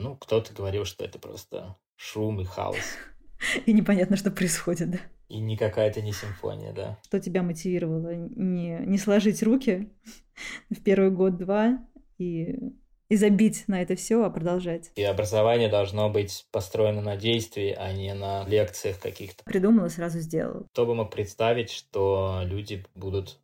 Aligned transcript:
Ну, 0.00 0.16
кто-то 0.16 0.52
говорил, 0.54 0.84
что 0.84 1.04
это 1.04 1.18
просто 1.18 1.76
шум 1.96 2.40
и 2.40 2.44
хаос. 2.44 2.76
И 3.66 3.72
непонятно, 3.72 4.16
что 4.16 4.30
происходит, 4.30 4.90
да? 4.90 4.98
И 5.28 5.38
не 5.38 5.56
какая-то 5.56 6.02
не 6.02 6.12
симфония, 6.12 6.72
да. 6.72 6.98
Что 7.04 7.20
тебя 7.20 7.42
мотивировало 7.42 8.14
не, 8.14 8.80
не 8.84 8.98
сложить 8.98 9.42
руки 9.42 9.90
в 10.70 10.82
первый 10.82 11.10
год-два 11.10 11.78
и, 12.18 12.56
и 13.08 13.16
забить 13.16 13.64
на 13.66 13.80
это 13.80 13.94
все, 13.94 14.24
а 14.24 14.30
продолжать? 14.30 14.90
И 14.96 15.02
образование 15.02 15.68
должно 15.68 16.10
быть 16.10 16.46
построено 16.50 17.00
на 17.00 17.16
действии, 17.16 17.72
а 17.72 17.92
не 17.92 18.12
на 18.14 18.46
лекциях 18.46 18.98
каких-то. 18.98 19.44
Придумала, 19.44 19.88
сразу 19.88 20.18
сделала. 20.18 20.66
Кто 20.72 20.84
бы 20.84 20.94
мог 20.94 21.10
представить, 21.10 21.70
что 21.70 22.40
люди 22.42 22.84
будут 22.94 23.38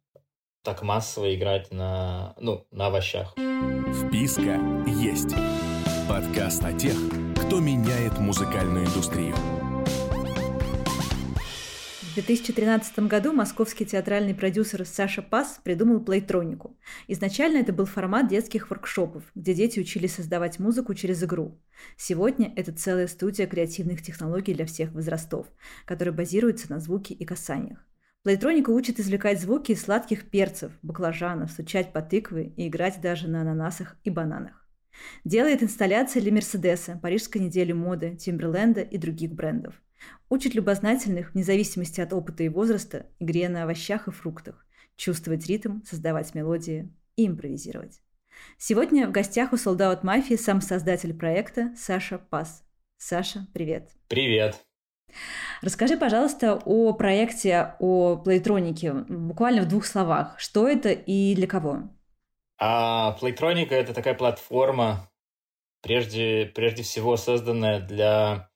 так 0.62 0.82
массово 0.82 1.34
играть 1.34 1.73
на, 1.73 2.34
ну, 2.41 2.66
на 2.73 2.88
овощах. 2.88 3.34
Вписка 4.09 4.61
есть. 4.86 5.34
Подкаст 6.09 6.62
о 6.62 6.73
тех, 6.73 6.95
кто 7.34 7.59
меняет 7.59 8.20
музыкальную 8.20 8.86
индустрию. 8.86 9.35
В 12.03 12.14
2013 12.14 13.00
году 13.00 13.32
московский 13.32 13.85
театральный 13.85 14.32
продюсер 14.32 14.86
Саша 14.86 15.21
Пас 15.21 15.58
придумал 15.64 15.98
плейтронику. 15.98 16.79
Изначально 17.08 17.57
это 17.57 17.72
был 17.72 17.86
формат 17.86 18.29
детских 18.29 18.71
воркшопов, 18.71 19.25
где 19.34 19.53
дети 19.53 19.81
учились 19.81 20.14
создавать 20.14 20.61
музыку 20.61 20.95
через 20.95 21.25
игру. 21.25 21.61
Сегодня 21.96 22.53
это 22.54 22.73
целая 22.73 23.09
студия 23.09 23.48
креативных 23.48 24.00
технологий 24.00 24.54
для 24.54 24.67
всех 24.67 24.93
возрастов, 24.93 25.48
которая 25.86 26.14
базируется 26.14 26.70
на 26.70 26.79
звуке 26.79 27.14
и 27.14 27.25
касаниях. 27.25 27.84
Плейтроника 28.23 28.70
учит 28.70 29.00
извлекать 29.00 29.40
звуки 29.40 29.73
из 29.73 29.82
сладких 29.82 30.31
перцев, 30.31 30.70
баклажанов, 30.82 31.50
стучать 31.50 31.93
по 31.93 32.00
тыкве 32.00 32.53
и 32.56 32.69
играть 32.69 33.00
даже 33.00 33.27
на 33.27 33.41
ананасах 33.41 33.97
и 34.05 34.11
бананах. 34.11 34.66
Делает 35.25 35.62
инсталляции 35.62 36.20
для 36.20 36.33
Мерседеса, 36.33 36.98
Парижской 37.03 37.41
недели 37.41 37.73
моды, 37.73 38.17
Тимберленда 38.17 38.81
и 38.81 38.98
других 38.98 39.33
брендов. 39.33 39.75
Учит 40.28 40.55
любознательных, 40.55 41.33
вне 41.34 41.43
зависимости 41.43 42.01
от 42.01 42.12
опыта 42.12 42.43
и 42.43 42.48
возраста, 42.48 43.07
игре 43.19 43.48
на 43.48 43.65
овощах 43.65 44.09
и 44.09 44.11
фруктах, 44.11 44.67
чувствовать 44.97 45.47
ритм, 45.47 45.83
создавать 45.85 46.35
мелодии 46.35 46.93
и 47.17 47.27
импровизировать. 47.27 48.01
Сегодня 48.59 49.09
в 49.09 49.12
гостях 49.12 49.53
у 49.53 49.57
Sold 49.57 49.79
Out 49.79 50.37
сам 50.37 50.61
создатель 50.61 51.15
проекта 51.15 51.73
Саша 51.77 52.19
Пас. 52.19 52.65
Саша, 52.98 53.47
привет. 53.53 53.91
Привет. 54.09 54.61
Расскажи, 55.63 55.97
пожалуйста, 55.97 56.61
о 56.65 56.92
проекте, 56.92 57.75
о 57.79 58.17
плейтронике, 58.17 58.92
буквально 58.92 59.63
в 59.63 59.69
двух 59.69 59.87
словах. 59.87 60.39
Что 60.39 60.69
это 60.69 60.91
и 60.91 61.35
для 61.35 61.47
кого? 61.47 61.91
А 62.59 63.12
Плейтроника— 63.12 63.75
это 63.77 63.93
такая 63.93 64.15
платформа, 64.15 65.11
прежде, 65.83 66.47
прежде 66.55 66.83
всего 66.83 67.17
созданная 67.17 67.81
для 67.81 68.51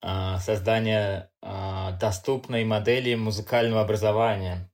а, 0.00 0.38
создания 0.38 1.30
а, 1.42 1.92
доступной 1.92 2.64
модели 2.64 3.14
музыкального 3.14 3.82
образования. 3.82 4.70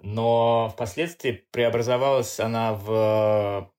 Но 0.00 0.68
впоследствии 0.72 1.32
преобразовалась 1.50 2.38
она 2.38 2.74
в 2.74 3.72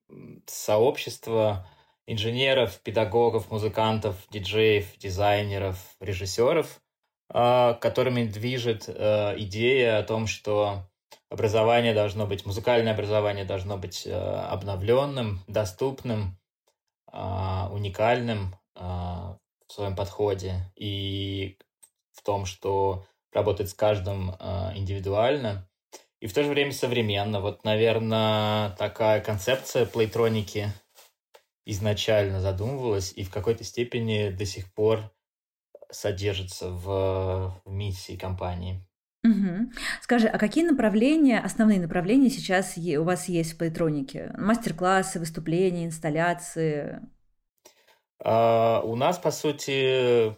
сообщество 0.47 1.67
инженеров, 2.07 2.79
педагогов, 2.79 3.51
музыкантов, 3.51 4.15
диджеев, 4.31 4.97
дизайнеров, 4.97 5.77
режиссеров, 5.99 6.81
а, 7.29 7.75
которыми 7.75 8.23
движет 8.23 8.89
идея 8.89 9.99
о 9.99 10.03
том, 10.03 10.27
что 10.27 10.89
образование 11.29 11.93
должно 11.93 12.25
быть, 12.25 12.45
музыкальное 12.45 12.93
образование 12.93 13.45
должно 13.45 13.77
быть 13.77 14.07
обновленным, 14.07 15.41
доступным, 15.47 16.37
уникальным, 17.11 18.55
в 19.69 19.73
своем 19.73 19.95
подходе 19.95 20.71
и 20.75 21.57
в 22.11 22.23
том, 22.23 22.45
что 22.45 23.05
работать 23.31 23.69
с 23.69 23.73
каждым 23.73 24.31
э, 24.31 24.71
индивидуально, 24.75 25.69
и 26.19 26.27
в 26.27 26.33
то 26.33 26.43
же 26.43 26.49
время 26.49 26.73
современно. 26.73 27.39
Вот, 27.39 27.63
наверное, 27.63 28.71
такая 28.71 29.21
концепция 29.21 29.85
плейтроники 29.85 30.73
изначально 31.65 32.41
задумывалась 32.41 33.13
и 33.13 33.23
в 33.23 33.31
какой-то 33.31 33.63
степени 33.63 34.29
до 34.29 34.45
сих 34.45 34.73
пор 34.73 35.11
содержится 35.91 36.69
в 36.71 37.61
миссии 37.65 38.17
компании. 38.17 38.83
Угу. 39.23 39.71
Скажи, 40.01 40.27
а 40.27 40.37
какие 40.37 40.63
направления, 40.65 41.39
основные 41.39 41.79
направления 41.79 42.29
сейчас 42.29 42.77
у 42.77 43.03
вас 43.03 43.27
есть 43.27 43.53
в 43.53 43.57
плейтронике? 43.57 44.33
Мастер-классы, 44.37 45.19
выступления, 45.19 45.85
инсталляции? 45.85 47.01
Uh, 48.23 48.81
у 48.83 48.95
нас, 48.95 49.17
по 49.17 49.31
сути, 49.31 50.35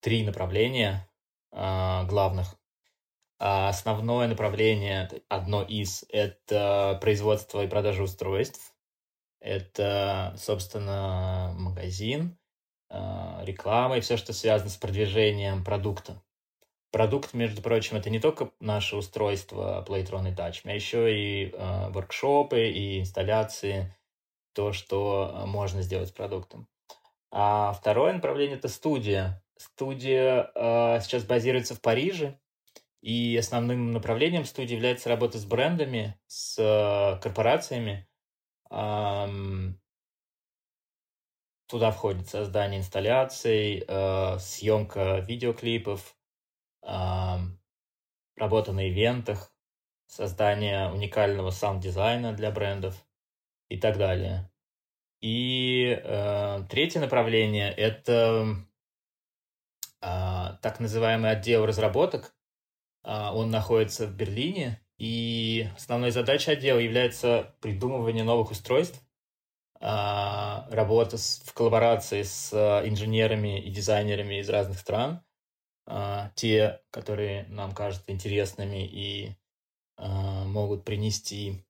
три 0.00 0.24
направления 0.24 1.08
uh, 1.52 2.06
главных. 2.06 2.54
Uh, 3.38 3.68
основное 3.68 4.28
направление, 4.28 5.10
одно 5.28 5.62
из, 5.62 6.04
это 6.08 6.98
производство 7.00 7.62
и 7.62 7.68
продажа 7.68 8.02
устройств. 8.02 8.74
Это, 9.40 10.34
собственно, 10.38 11.54
магазин, 11.56 12.38
реклама 12.90 13.98
и 13.98 14.00
все, 14.00 14.16
что 14.16 14.32
связано 14.32 14.70
с 14.70 14.76
продвижением 14.76 15.62
продукта. 15.62 16.20
Продукт, 16.96 17.34
между 17.34 17.60
прочим, 17.60 17.98
это 17.98 18.08
не 18.08 18.20
только 18.20 18.52
наше 18.58 18.96
устройство 18.96 19.84
Playtron 19.86 20.30
и 20.30 20.34
Touch, 20.34 20.62
а 20.64 20.72
еще 20.72 21.14
и 21.14 21.54
воркшопы, 21.90 22.70
и 22.70 23.00
инсталляции, 23.00 23.94
то, 24.54 24.72
что 24.72 25.42
э, 25.42 25.46
можно 25.46 25.82
сделать 25.82 26.08
с 26.08 26.12
продуктом. 26.12 26.66
А 27.30 27.74
второе 27.74 28.14
направление– 28.14 28.56
это 28.58 28.68
студия. 28.68 29.44
Студия 29.58 30.50
э, 30.54 31.00
сейчас 31.02 31.24
базируется 31.24 31.74
в 31.74 31.82
Париже, 31.82 32.40
и 33.02 33.36
основным 33.36 33.92
направлением 33.92 34.46
студии 34.46 34.74
является 34.74 35.10
работа 35.10 35.36
с 35.38 35.44
брендами, 35.44 36.18
с 36.28 36.58
э, 36.58 37.20
корпорациями. 37.20 38.08
Эм, 38.70 39.78
туда 41.66 41.90
входит 41.90 42.26
создание 42.30 42.80
инсталляций, 42.80 43.84
э, 43.86 44.38
съемка 44.38 45.18
видеоклипов, 45.18 46.00
э, 46.10 46.15
работа 46.86 48.72
на 48.72 48.88
ивентах, 48.88 49.52
создание 50.06 50.90
уникального 50.90 51.50
саунд-дизайна 51.50 52.32
для 52.32 52.50
брендов 52.50 52.94
и 53.68 53.78
так 53.78 53.98
далее. 53.98 54.50
И 55.20 56.00
э, 56.02 56.64
третье 56.68 57.00
направление– 57.00 57.72
это 57.76 58.56
э, 60.02 60.56
так 60.62 60.78
называемый 60.78 61.30
отдел 61.30 61.66
разработок. 61.66 62.34
Э, 63.02 63.30
он 63.32 63.50
находится 63.50 64.06
в 64.06 64.14
Берлине, 64.14 64.80
и 64.98 65.68
основной 65.74 66.10
задачей 66.10 66.52
отдела 66.52 66.78
является 66.78 67.54
придумывание 67.60 68.24
новых 68.24 68.50
устройств, 68.50 69.02
э, 69.80 69.86
работа 70.70 71.18
с, 71.18 71.42
в 71.44 71.52
коллаборации 71.54 72.22
с 72.22 72.52
э, 72.52 72.88
инженерами 72.88 73.60
и 73.60 73.70
дизайнерами 73.70 74.40
из 74.40 74.48
разных 74.48 74.78
стран, 74.78 75.24
э, 75.86 76.30
те, 76.34 76.80
которые 76.90 77.44
нам 77.48 77.74
кажутся 77.74 78.12
интересными 78.12 78.86
и 78.86 79.36
э, 79.98 80.44
могут 80.44 80.84
принести 80.84 81.64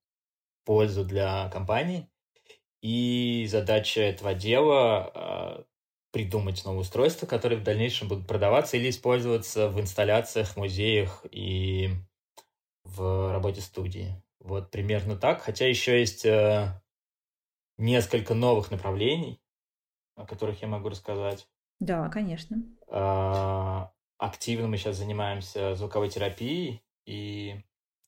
пользу 0.65 1.04
для 1.04 1.49
компании. 1.50 2.09
И 2.82 3.47
задача 3.50 4.00
этого 4.00 4.34
дела 4.34 5.10
э, 5.15 5.65
придумать 6.12 6.65
новые 6.65 6.81
устройства, 6.81 7.26
которые 7.26 7.59
в 7.59 7.65
дальнейшем 7.65 8.09
будут 8.09 8.26
продаваться 8.26 8.76
или 8.76 8.91
использоваться 8.91 9.69
в 9.69 9.81
инсталляциях, 9.81 10.56
музеях 10.56 11.25
и 11.31 11.91
в 12.84 13.32
работе 13.32 13.60
студии. 13.60 14.22
Вот 14.41 14.71
примерно 14.71 15.16
так. 15.16 15.43
Хотя 15.43 15.66
еще 15.69 15.99
есть 15.99 16.25
э, 16.25 16.81
несколько 17.78 18.34
новых 18.34 18.71
направлений, 18.71 19.41
о 20.15 20.26
которых 20.26 20.62
я 20.62 20.69
могу 20.69 20.88
рассказать. 20.88 21.49
Да, 21.81 22.08
конечно. 22.08 22.62
Э, 22.88 23.88
активно 24.18 24.68
мы 24.68 24.76
сейчас 24.78 24.96
занимаемся 24.96 25.74
звуковой 25.74 26.10
терапией 26.10 26.82
и 27.04 27.62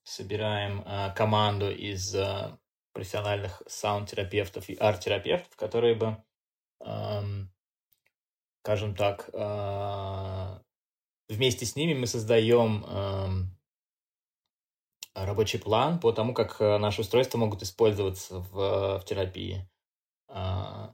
собираем 0.05 0.83
э, 0.87 1.13
команду 1.15 1.71
из 1.71 2.15
э, 2.15 2.57
профессиональных 2.93 3.63
саунд-терапевтов 3.67 4.69
и 4.69 4.75
арт-терапевтов, 4.75 5.55
которые 5.57 5.95
бы, 5.95 6.17
эм, 6.81 7.53
скажем 8.63 8.97
так, 8.97 9.31
э, 9.33 10.59
вместе 11.29 11.67
с 11.67 11.77
ними 11.77 11.95
мы 11.95 12.07
создаем 12.07 12.85
эм, 12.87 13.59
рабочий 15.15 15.59
план 15.59 16.01
по 16.01 16.13
тому, 16.13 16.35
как 16.35 16.61
э, 16.61 16.79
наши 16.79 17.03
устройства 17.03 17.39
могут 17.39 17.63
использоваться 17.63 18.41
в, 18.41 18.99
в 18.99 19.05
терапии. 19.05 19.69
Э, 20.29 20.89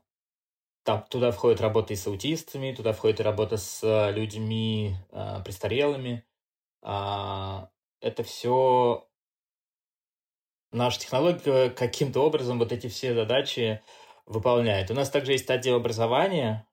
там, 0.85 1.05
туда 1.09 1.33
входит 1.33 1.61
работа 1.61 1.93
и 1.95 1.97
с 1.97 2.07
аутистами, 2.07 2.73
туда 2.73 2.93
входит 2.93 3.21
и 3.21 3.25
работа 3.25 3.57
с 3.57 4.11
людьми 4.13 4.95
э, 5.11 5.43
престарелыми. 5.45 6.25
Э, 6.83 7.67
это 8.01 8.23
все 8.23 9.09
наша 10.73 11.01
технология 11.01 11.71
каким-то 11.71 12.21
образом 12.21 12.59
вот 12.59 12.71
эти 12.71 12.89
все 12.89 13.15
задачи 13.15 13.83
выполняет. 14.27 14.91
У 14.91 14.95
нас 14.95 15.11
также 15.11 15.33
есть 15.33 15.49
отдел 15.51 15.77
образования, 15.77 16.67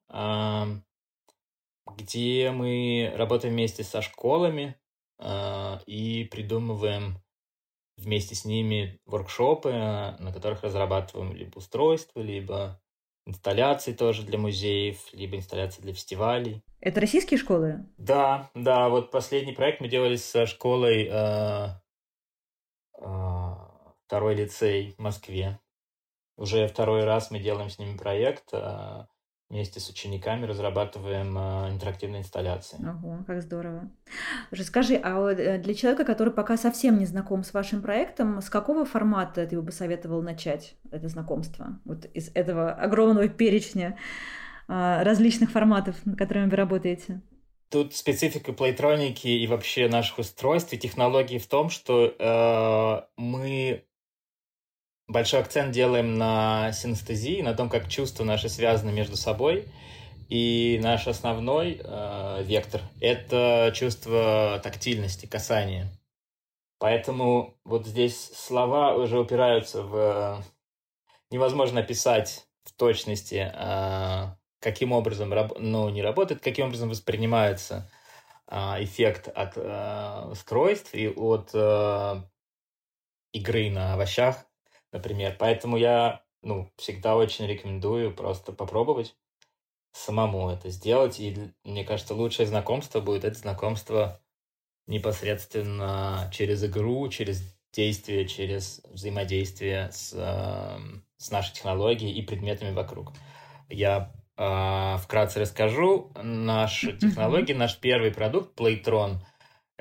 где 1.86 2.50
мы 2.50 3.12
работаем 3.16 3.54
вместе 3.54 3.84
со 3.84 4.02
школами 4.02 4.76
и 5.86 6.28
придумываем 6.30 7.22
вместе 7.96 8.34
с 8.34 8.44
ними 8.44 9.00
воркшопы, 9.06 9.70
на 9.70 10.32
которых 10.32 10.62
разрабатываем 10.62 11.32
либо 11.34 11.58
устройства, 11.58 12.20
либо 12.20 12.80
инсталляции 13.26 13.92
тоже 13.92 14.22
для 14.22 14.38
музеев, 14.38 14.98
либо 15.12 15.36
инсталляции 15.36 15.82
для 15.82 15.92
фестивалей. 15.92 16.62
Это 16.80 17.00
российские 17.00 17.38
школы? 17.38 17.86
Да, 17.96 18.50
да. 18.54 18.88
Вот 18.88 19.10
последний 19.10 19.52
проект 19.52 19.80
мы 19.80 19.88
делали 19.88 20.16
со 20.16 20.46
школой 20.46 21.08
э, 21.10 21.68
э, 22.98 23.54
второй 24.06 24.34
лицей 24.34 24.94
в 24.96 24.98
Москве. 24.98 25.60
Уже 26.36 26.66
второй 26.66 27.04
раз 27.04 27.30
мы 27.30 27.38
делаем 27.38 27.70
с 27.70 27.78
ними 27.78 27.96
проект. 27.96 28.48
Э, 28.52 29.06
вместе 29.52 29.80
с 29.80 29.90
учениками 29.90 30.46
разрабатываем 30.46 31.36
э, 31.36 31.70
интерактивные 31.72 32.22
инсталляции. 32.22 32.78
Ого, 32.78 33.22
как 33.26 33.42
здорово. 33.42 33.90
Расскажи, 34.50 34.94
а 34.96 35.30
э, 35.30 35.58
для 35.58 35.74
человека, 35.74 36.06
который 36.06 36.32
пока 36.32 36.56
совсем 36.56 36.98
не 36.98 37.04
знаком 37.04 37.44
с 37.44 37.52
вашим 37.52 37.82
проектом, 37.82 38.40
с 38.40 38.48
какого 38.48 38.86
формата 38.86 39.46
ты 39.46 39.60
бы 39.60 39.66
посоветовал 39.66 40.22
начать 40.22 40.74
это 40.90 41.06
знакомство? 41.08 41.78
Вот 41.84 42.06
из 42.06 42.30
этого 42.34 42.72
огромного 42.72 43.28
перечня 43.28 43.98
э, 44.68 45.02
различных 45.02 45.50
форматов, 45.50 45.96
над 46.06 46.16
которыми 46.16 46.48
вы 46.48 46.56
работаете. 46.56 47.20
Тут 47.68 47.94
специфика 47.94 48.54
плейтроники 48.54 49.28
и 49.28 49.46
вообще 49.46 49.86
наших 49.86 50.20
устройств 50.20 50.72
и 50.72 50.78
технологий 50.78 51.38
в 51.38 51.46
том, 51.46 51.68
что 51.68 52.06
э, 52.18 53.02
мы 53.18 53.84
большой 55.12 55.40
акцент 55.40 55.72
делаем 55.72 56.16
на 56.16 56.72
синестезии, 56.72 57.42
на 57.42 57.54
том, 57.54 57.68
как 57.68 57.88
чувства 57.88 58.24
наши 58.24 58.48
связаны 58.48 58.90
между 58.90 59.16
собой. 59.16 59.68
И 60.28 60.80
наш 60.82 61.06
основной 61.06 61.80
э, 61.84 62.42
вектор— 62.44 62.80
это 63.00 63.70
чувство 63.74 64.58
тактильности, 64.64 65.26
касания. 65.26 65.92
Поэтому 66.78 67.58
вот 67.64 67.86
здесь 67.86 68.32
слова 68.34 68.94
уже 68.94 69.20
упираются 69.20 69.82
в... 69.82 70.42
Невозможно 71.30 71.80
описать 71.80 72.46
в 72.64 72.72
точности, 72.72 73.52
э, 73.54 74.34
каким 74.60 74.92
образом 74.92 75.34
ну, 75.58 75.90
не 75.90 76.02
работает, 76.02 76.42
каким 76.42 76.66
образом 76.66 76.88
воспринимается 76.88 77.90
э, 78.48 78.56
эффект 78.82 79.28
от 79.28 79.52
э, 79.56 80.28
устройств 80.30 80.94
и 80.94 81.08
от 81.08 81.50
э, 81.52 82.22
игры 83.32 83.70
на 83.70 83.94
овощах 83.94 84.46
например. 84.92 85.36
Поэтому 85.38 85.76
я, 85.76 86.22
ну, 86.42 86.70
всегда 86.76 87.16
очень 87.16 87.46
рекомендую 87.46 88.14
просто 88.14 88.52
попробовать 88.52 89.16
самому 89.92 90.50
это 90.50 90.70
сделать. 90.70 91.20
И 91.20 91.52
мне 91.64 91.84
кажется, 91.84 92.14
лучшее 92.14 92.46
знакомство 92.46 93.00
будет 93.00 93.24
это 93.24 93.38
знакомство 93.38 94.20
непосредственно 94.86 96.30
через 96.32 96.64
игру, 96.64 97.08
через 97.08 97.42
действие, 97.72 98.26
через 98.28 98.82
взаимодействие 98.90 99.90
с, 99.92 100.12
э, 100.14 100.78
с 101.16 101.30
нашей 101.30 101.54
технологией 101.54 102.12
и 102.12 102.22
предметами 102.22 102.74
вокруг. 102.74 103.12
Я 103.68 104.12
э, 104.36 104.96
вкратце 104.98 105.40
расскажу. 105.40 106.12
Наша 106.22 106.92
технология, 106.92 107.54
наш 107.54 107.78
первый 107.78 108.12
продукт, 108.12 108.58
Playtron, 108.58 109.20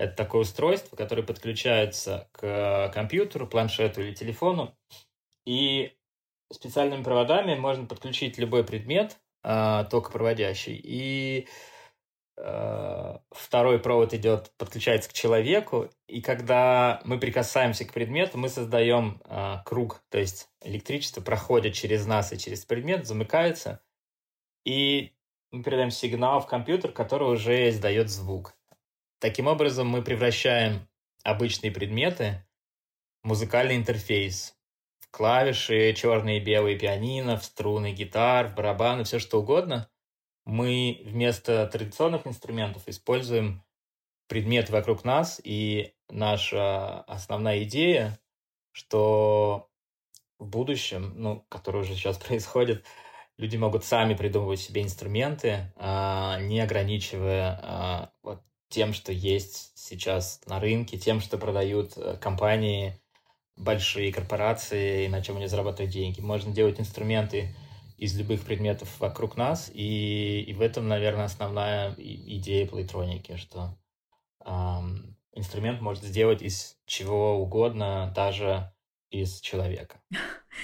это 0.02 0.16
такое 0.16 0.42
устройство, 0.42 0.96
которое 0.96 1.22
подключается 1.22 2.28
к 2.32 2.92
компьютеру, 2.94 3.48
планшету 3.48 4.02
или 4.02 4.14
телефону, 4.14 4.76
и 5.46 5.96
специальными 6.52 7.04
проводами 7.04 7.56
можно 7.56 7.86
подключить 7.86 8.40
любой 8.40 8.64
предмет, 8.64 9.20
э, 9.44 9.86
токопроводящий, 9.92 10.80
и 10.84 11.48
э, 12.38 13.18
второй 13.30 13.80
провод 13.80 14.14
идет, 14.16 14.52
подключается 14.58 15.10
к 15.10 15.14
человеку, 15.14 15.90
и 16.08 16.22
когда 16.22 17.02
мы 17.06 17.20
прикасаемся 17.20 17.86
к 17.86 17.94
предмету, 17.94 18.40
мы 18.40 18.50
создаем 18.50 19.22
э, 19.26 19.58
круг, 19.66 20.04
то 20.10 20.18
есть 20.18 20.50
электричество 20.62 21.22
проходит 21.22 21.76
через 21.76 22.08
нас 22.08 22.34
и 22.34 22.40
через 22.40 22.66
предмет, 22.66 23.06
замыкается, 23.06 23.82
и 24.66 25.14
мы 25.52 25.62
передаем 25.62 25.92
сигнал 25.92 26.40
в 26.40 26.48
компьютер, 26.48 26.92
который 26.92 27.32
уже 27.32 27.70
издает 27.70 28.10
звук. 28.10 28.56
Таким 29.22 29.46
образом, 29.46 29.88
мы 29.88 30.02
превращаем 30.02 30.88
обычные 31.24 31.72
предметы 31.72 32.44
в 33.22 33.28
музыкальный 33.28 33.76
интерфейс, 33.76 34.58
клавиши, 35.12 35.94
черные 35.94 36.40
и 36.40 36.44
белые 36.44 36.76
пианино, 36.76 37.38
в 37.38 37.46
струны 37.46 37.92
гитар, 37.92 38.48
в 38.48 38.56
барабаны, 38.56 39.04
все 39.04 39.20
что 39.20 39.42
угодно, 39.42 39.92
мы 40.44 41.04
вместо 41.06 41.68
традиционных 41.68 42.26
инструментов 42.26 42.88
используем 42.88 43.64
предметы 44.28 44.74
вокруг 44.74 45.04
нас, 45.04 45.40
и 45.44 45.94
наша 46.10 47.02
основная 47.02 47.62
идея, 47.62 48.20
что 48.72 49.70
в 50.40 50.48
будущем, 50.48 51.14
ну, 51.16 51.46
которое 51.48 51.82
уже 51.84 51.94
сейчас 51.94 52.18
происходит, 52.28 52.84
люди 53.38 53.56
могут 53.56 53.86
сами 53.86 54.16
придумывать 54.16 54.62
себе 54.62 54.82
инструменты, 54.82 55.72
а, 55.76 56.40
не 56.40 56.60
ограничивая 56.60 57.60
а, 57.62 58.14
вот 58.24 58.42
тем, 58.72 58.94
что 58.94 59.12
есть 59.12 59.72
сейчас 59.76 60.42
на 60.48 60.60
рынке, 60.60 60.98
тем, 60.98 61.22
что 61.22 61.38
продают 61.38 61.94
э, 61.98 62.18
компании 62.18 63.00
большие 63.56 64.12
корпорации, 64.12 65.08
на 65.08 65.22
чем 65.22 65.38
они 65.38 65.48
зарабатывают 65.48 65.94
деньги. 65.94 66.22
Можно 66.22 66.54
делать 66.54 66.80
инструменты 66.80 67.56
из 67.98 68.18
любых 68.18 68.44
предметов 68.44 69.00
вокруг 69.00 69.38
нас, 69.38 69.70
и, 69.72 70.42
и 70.42 70.54
в 70.54 70.62
этом, 70.62 70.88
наверное, 70.88 71.26
основная 71.26 71.94
идея 71.98 72.66
плейтроники, 72.66 73.36
что 73.36 73.78
эм, 74.44 75.16
инструмент 75.34 75.82
может 75.82 76.04
сделать 76.04 76.42
из 76.42 76.78
чего 76.86 77.38
угодно, 77.40 78.12
даже 78.16 78.74
из 79.12 79.40
человека. 79.42 80.02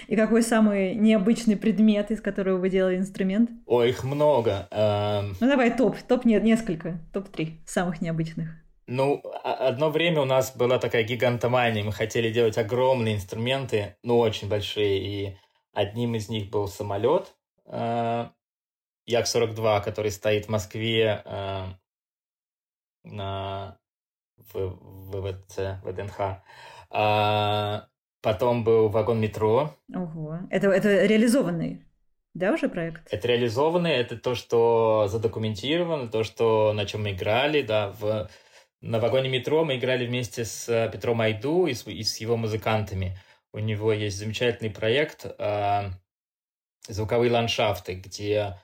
И 0.08 0.16
какой 0.16 0.42
самый 0.42 0.96
необычный 0.96 1.58
предмет, 1.58 2.12
из 2.12 2.22
которого 2.22 2.58
вы 2.58 2.70
делали 2.70 2.98
инструмент? 2.98 3.52
Ой, 3.66 3.90
их 3.90 4.04
много. 4.04 4.68
Эм... 4.72 5.36
Ну 5.40 5.48
давай 5.48 5.76
топ, 5.76 5.98
топ 6.08 6.26
нет, 6.26 6.44
несколько, 6.44 7.00
топ-3 7.14 7.58
самых 7.66 8.02
необычных. 8.02 8.50
Ну, 8.88 9.22
одно 9.44 9.90
время 9.90 10.22
у 10.22 10.26
нас 10.26 10.56
была 10.56 10.80
такая 10.80 11.04
гигантомания. 11.04 11.84
Мы 11.84 11.92
хотели 11.92 12.32
делать 12.32 12.58
огромные 12.58 13.16
инструменты, 13.16 13.98
ну, 14.02 14.18
очень 14.18 14.48
большие. 14.48 15.00
И 15.00 15.38
одним 15.74 16.16
из 16.16 16.30
них 16.30 16.50
был 16.50 16.70
самолет 16.70 17.36
э, 17.66 18.30
Як-42, 19.06 19.84
который 19.84 20.12
стоит 20.12 20.46
в 20.46 20.50
Москве 20.50 21.22
э, 21.26 21.66
на 23.04 23.78
в, 24.54 24.78
ВВЦ, 25.12 25.82
ВДНХ. 25.84 26.42
А, 26.90 27.88
потом 28.22 28.64
был 28.64 28.90
вагон 28.90 29.20
метро. 29.20 29.76
Ого. 29.94 30.40
Это, 30.50 30.70
это 30.70 31.06
реализованный 31.06 31.84
да, 32.38 32.54
уже 32.54 32.70
проект? 32.70 33.12
Это 33.12 33.28
реализованный, 33.28 33.94
это 33.94 34.16
то, 34.16 34.36
что 34.36 35.08
задокументировано, 35.10 36.08
то, 36.08 36.24
что, 36.24 36.72
на 36.74 36.86
чем 36.86 37.04
мы 37.04 37.14
играли, 37.14 37.64
да, 37.64 37.90
в 38.00 38.30
на 38.80 39.00
вагоне 39.00 39.28
метро 39.28 39.66
мы 39.66 39.78
играли 39.78 40.06
вместе 40.06 40.46
с 40.46 40.70
э, 40.70 40.88
Петром 40.92 41.20
Айду 41.22 41.66
и 41.66 41.74
с, 41.74 41.88
и 41.88 42.04
с 42.04 42.18
его 42.18 42.38
музыкантами. 42.38 43.18
У 43.52 43.58
него 43.58 43.92
есть 43.92 44.18
замечательный 44.18 44.70
проект 44.70 45.26
э, 45.26 45.90
«Звуковые 46.88 47.32
ландшафты», 47.32 47.96
где 47.96 48.60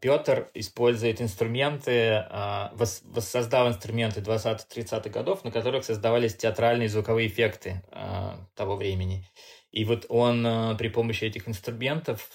Петр 0.00 0.50
использует 0.54 1.20
инструменты, 1.20 1.90
э, 1.90 2.68
вос, 2.72 3.02
воссоздал 3.04 3.68
инструменты 3.68 4.20
20-30-х 4.20 5.10
годов, 5.10 5.44
на 5.44 5.50
которых 5.50 5.84
создавались 5.84 6.36
театральные 6.36 6.88
звуковые 6.88 7.28
эффекты 7.28 7.82
э, 7.90 8.30
того 8.54 8.76
времени. 8.76 9.26
И 9.70 9.84
вот 9.84 10.06
он 10.08 10.46
э, 10.46 10.74
при 10.76 10.88
помощи 10.88 11.24
этих 11.24 11.48
инструментов 11.48 12.28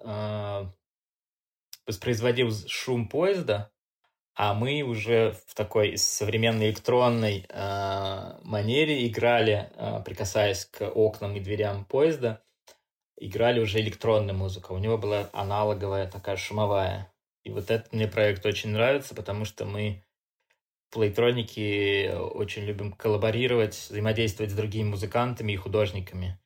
э, 0.00 0.66
воспроизводил 1.86 2.50
шум 2.66 3.08
поезда, 3.08 3.70
а 4.34 4.54
мы 4.54 4.80
уже 4.80 5.36
в 5.46 5.54
такой 5.54 5.98
современной 5.98 6.70
электронной 6.70 7.44
э, 7.46 8.38
манере 8.42 9.06
играли, 9.06 9.70
э, 9.76 10.02
прикасаясь 10.02 10.64
к 10.64 10.88
окнам 10.88 11.36
и 11.36 11.40
дверям 11.40 11.84
поезда, 11.84 12.42
играли 13.26 13.60
уже 13.60 13.80
электронную 13.80 14.36
музыку. 14.36 14.74
У 14.74 14.78
него 14.78 14.98
была 14.98 15.30
аналоговая 15.32 16.10
такая 16.10 16.36
шумовая. 16.36 17.12
И 17.44 17.50
вот 17.50 17.70
этот 17.70 17.92
мне 17.92 18.08
проект 18.08 18.44
очень 18.46 18.70
нравится, 18.70 19.14
потому 19.14 19.44
что 19.44 19.64
мы 19.64 20.04
в 20.88 20.94
плейтронике 20.94 22.12
очень 22.14 22.62
любим 22.64 22.92
коллаборировать, 22.92 23.74
взаимодействовать 23.74 24.52
с 24.52 24.56
другими 24.56 24.88
музыкантами 24.88 25.52
и 25.52 25.56
художниками. 25.56 26.38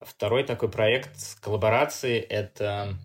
Второй 0.00 0.44
такой 0.44 0.70
проект 0.70 1.18
с 1.18 1.34
коллаборацией— 1.34 2.18
это 2.20 2.96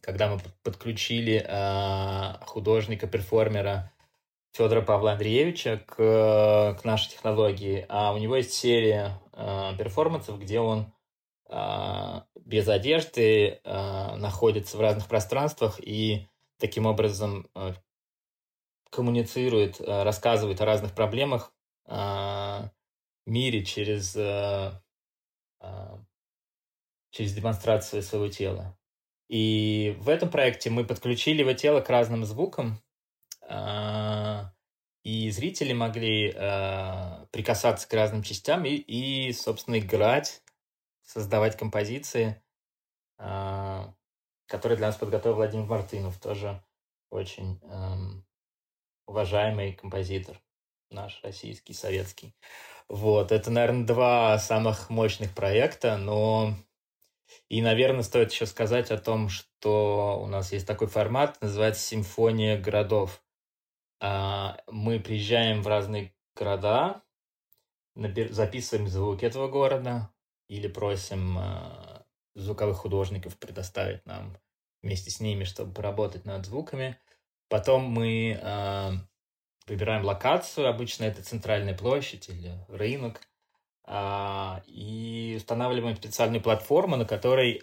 когда 0.00 0.28
мы 0.28 0.40
подключили 0.62 1.44
э, 1.46 2.44
художника-перформера 2.46 3.92
Федора 4.52 4.80
Павла 4.82 5.12
Андреевича 5.12 5.82
к, 5.86 6.78
к 6.80 6.84
нашей 6.84 7.10
технологии. 7.10 7.84
А 7.88 8.12
у 8.12 8.18
него 8.18 8.36
есть 8.36 8.52
серия 8.52 9.20
э, 9.32 9.72
перформансов, 9.76 10.40
где 10.40 10.60
он 10.60 10.80
э, 10.80 10.97
без 11.48 12.68
одежды 12.68 13.60
э, 13.62 14.16
находятся 14.16 14.76
в 14.76 14.80
разных 14.80 15.06
пространствах 15.06 15.80
и 15.80 16.26
таким 16.58 16.86
образом 16.86 17.48
э, 17.54 17.74
коммуницирует, 18.90 19.80
рассказывает 19.80 20.60
о 20.60 20.64
разных 20.64 20.94
проблемах 20.94 21.52
мире 23.26 23.64
через, 23.64 24.12
через 27.10 27.34
демонстрацию 27.34 28.02
своего 28.02 28.28
тела. 28.28 28.78
И 29.28 29.94
в 30.00 30.08
этом 30.08 30.30
проекте 30.30 30.70
мы 30.70 30.86
подключили 30.86 31.40
его 31.40 31.52
тело 31.52 31.82
к 31.82 31.90
разным 31.90 32.24
звукам, 32.24 32.82
и 35.04 35.30
зрители 35.30 35.74
могли 35.74 36.32
прикасаться 37.30 37.86
к 37.86 37.92
разным 37.92 38.22
частям 38.22 38.64
и, 38.64 38.74
и, 38.74 39.32
собственно, 39.34 39.78
играть, 39.78 40.42
создавать 41.08 41.56
композиции, 41.56 42.40
э, 43.18 43.84
которые 44.46 44.76
для 44.76 44.88
нас 44.88 44.96
подготовил 44.96 45.36
Владимир 45.36 45.64
Мартынов, 45.64 46.20
тоже 46.20 46.62
очень 47.10 47.58
э, 47.62 47.94
уважаемый 49.06 49.72
композитор 49.72 50.38
наш 50.90 51.20
российский, 51.22 51.72
советский. 51.72 52.34
Вот, 52.88 53.32
это, 53.32 53.50
наверное, 53.50 53.86
два 53.86 54.38
самых 54.38 54.90
мощных 54.90 55.34
проекта, 55.34 55.96
но 55.96 56.54
и, 57.48 57.62
наверное, 57.62 58.02
стоит 58.02 58.30
еще 58.30 58.44
сказать 58.44 58.90
о 58.90 58.98
том, 58.98 59.30
что 59.30 60.20
у 60.22 60.26
нас 60.26 60.52
есть 60.52 60.66
такой 60.66 60.88
формат, 60.88 61.40
называется 61.40 61.82
«Симфония 61.82 62.60
городов». 62.60 63.22
А, 64.00 64.58
мы 64.66 65.00
приезжаем 65.00 65.62
в 65.62 65.66
разные 65.66 66.14
города, 66.36 67.02
записываем 67.94 68.88
звуки 68.88 69.24
этого 69.24 69.48
города 69.48 70.10
или 70.48 70.68
просим 70.68 71.38
а, 71.38 72.04
звуковых 72.34 72.78
художников 72.78 73.36
предоставить 73.38 74.04
нам 74.06 74.36
вместе 74.82 75.10
с 75.10 75.20
ними, 75.20 75.44
чтобы 75.44 75.72
поработать 75.72 76.24
над 76.24 76.46
звуками. 76.46 76.98
Потом 77.48 77.84
мы 77.84 78.38
а, 78.42 78.92
выбираем 79.66 80.04
локацию, 80.04 80.68
обычно 80.68 81.04
это 81.04 81.22
центральная 81.22 81.76
площадь 81.76 82.28
или 82.28 82.52
рынок, 82.68 83.20
и 84.66 85.34
устанавливаем 85.38 85.96
специальную 85.96 86.42
платформу, 86.42 86.96
на 86.96 87.06
которой 87.06 87.62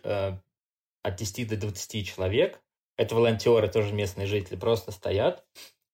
от 1.06 1.16
10 1.18 1.48
до 1.48 1.56
20 1.56 2.08
человек, 2.08 2.60
это 2.98 3.16
волонтеры, 3.16 3.68
тоже 3.68 3.94
местные 3.94 4.26
жители, 4.26 4.56
просто 4.56 4.92
стоят. 4.92 5.46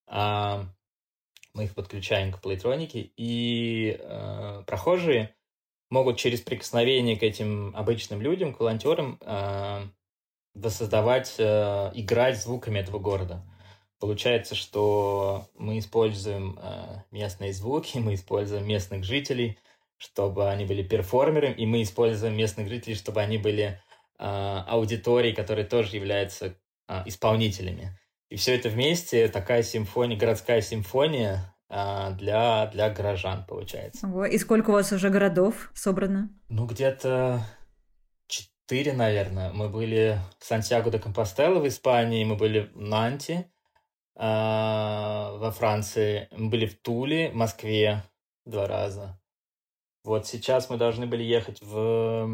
А, 0.07 0.65
мы 1.53 1.65
их 1.65 1.75
подключаем 1.75 2.31
к 2.31 2.41
плейтронике, 2.41 3.11
и 3.17 3.97
э, 3.99 4.63
прохожие 4.65 5.35
могут 5.91 6.17
через 6.17 6.41
прикосновение 6.41 7.17
к 7.17 7.21
этим 7.21 7.75
обычным 7.75 8.21
людям, 8.21 8.53
к 8.53 8.59
волонтерам, 8.59 9.19
э, 9.21 9.81
воссоздавать, 10.55 11.35
э, 11.37 11.91
играть 11.93 12.41
звуками 12.41 12.79
этого 12.79 12.97
города. 12.97 13.45
Получается, 13.99 14.55
что 14.55 15.47
мы 15.55 15.77
используем 15.77 16.57
э, 16.59 17.03
местные 17.11 17.53
звуки, 17.53 17.97
мы 17.99 18.15
используем 18.15 18.67
местных 18.67 19.03
жителей, 19.03 19.59
чтобы 19.97 20.49
они 20.49 20.65
были 20.65 20.81
перформерами, 20.81 21.53
и 21.53 21.67
мы 21.67 21.83
используем 21.83 22.35
местных 22.35 22.67
жителей, 22.67 22.95
чтобы 22.95 23.21
они 23.21 23.37
были 23.37 23.79
э, 24.17 24.23
аудиторией, 24.23 25.35
которые 25.35 25.65
тоже 25.65 25.97
являются 25.97 26.57
э, 26.87 27.03
исполнителями. 27.05 27.95
И 28.29 28.37
все 28.37 28.55
это 28.55 28.69
вместе 28.69 29.27
такая 29.27 29.61
симфония, 29.61 30.17
городская 30.17 30.61
симфония 30.61 31.53
для, 31.71 32.67
для 32.67 32.89
горожан 32.89 33.45
получается. 33.45 34.05
Ого. 34.05 34.25
И 34.25 34.37
сколько 34.37 34.71
у 34.71 34.73
вас 34.73 34.91
уже 34.91 35.09
городов 35.09 35.71
собрано? 35.73 36.29
Ну, 36.49 36.65
где-то 36.65 37.45
четыре, 38.27 38.93
наверное. 38.93 39.51
Мы 39.53 39.69
были 39.69 40.19
в 40.39 40.45
Сантьяго 40.45 40.91
де 40.91 40.99
Компостелло 40.99 41.59
в 41.59 41.67
Испании, 41.67 42.25
мы 42.25 42.35
были 42.35 42.71
в 42.73 42.77
Нанте 42.79 43.51
а, 44.15 45.33
во 45.37 45.51
Франции, 45.51 46.27
мы 46.31 46.49
были 46.49 46.65
в 46.65 46.81
Туле, 46.81 47.31
в 47.31 47.35
Москве 47.35 48.03
два 48.45 48.67
раза. 48.67 49.19
Вот 50.03 50.27
сейчас 50.27 50.69
мы 50.69 50.77
должны 50.77 51.05
были 51.05 51.23
ехать 51.23 51.61
в 51.61 52.27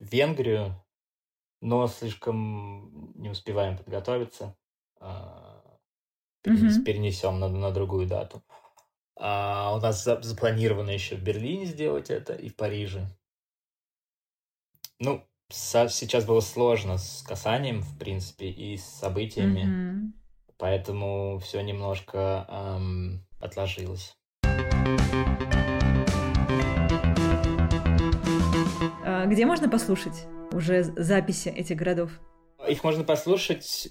Венгрию, 0.00 0.84
но 1.60 1.86
слишком 1.88 3.12
не 3.14 3.30
успеваем 3.30 3.76
подготовиться. 3.76 4.56
А, 5.00 5.47
перенес, 6.48 6.82
перенесем 6.84 7.40
на, 7.40 7.48
на 7.48 7.70
другую 7.70 8.06
дату. 8.06 8.42
А 9.20 9.74
у 9.76 9.80
нас 9.80 10.04
запланировано 10.04 10.90
еще 10.90 11.16
в 11.16 11.22
Берлине 11.22 11.66
сделать 11.66 12.10
это 12.10 12.34
и 12.34 12.48
в 12.48 12.56
Париже. 12.56 13.08
Ну, 15.00 15.24
со, 15.48 15.88
сейчас 15.88 16.24
было 16.24 16.40
сложно 16.40 16.98
с 16.98 17.22
касанием, 17.22 17.82
в 17.82 17.98
принципе, 17.98 18.48
и 18.48 18.76
с 18.76 18.84
событиями, 18.84 19.64
mm-hmm. 19.66 20.12
поэтому 20.58 21.38
все 21.38 21.60
немножко 21.62 22.46
эм, 22.48 23.26
отложилось. 23.40 24.12
А 29.04 29.26
где 29.26 29.46
можно 29.46 29.68
послушать 29.68 30.26
уже 30.52 30.82
записи 30.84 31.48
этих 31.48 31.76
городов? 31.76 32.10
Их 32.68 32.84
можно 32.84 33.04
послушать 33.04 33.88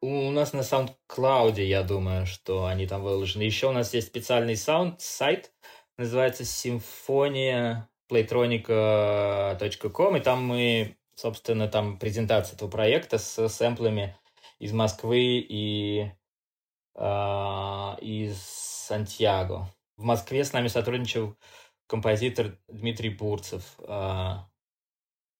у 0.00 0.30
нас 0.30 0.52
на 0.52 0.60
SoundCloud, 0.60 1.60
я 1.62 1.82
думаю, 1.82 2.26
что 2.26 2.66
они 2.66 2.86
там 2.86 3.02
выложены. 3.02 3.42
Еще 3.42 3.68
у 3.68 3.72
нас 3.72 3.92
есть 3.94 4.08
специальный 4.08 4.56
саунд 4.56 5.00
сайт, 5.00 5.52
называется 5.98 6.44
симфония 6.44 7.88
playtronica.com, 8.10 10.16
и 10.16 10.20
там 10.20 10.44
мы, 10.44 10.96
собственно, 11.14 11.68
там 11.68 11.98
презентация 11.98 12.56
этого 12.56 12.68
проекта 12.70 13.18
с 13.18 13.48
сэмплами 13.48 14.16
из 14.58 14.72
Москвы 14.72 15.44
и 15.48 16.10
э, 16.94 17.96
из 18.00 18.42
Сантьяго. 18.42 19.68
В 19.96 20.04
Москве 20.04 20.44
с 20.44 20.52
нами 20.52 20.68
сотрудничал 20.68 21.36
композитор 21.86 22.58
Дмитрий 22.68 23.10
Бурцев, 23.10 23.76
э, 23.78 24.36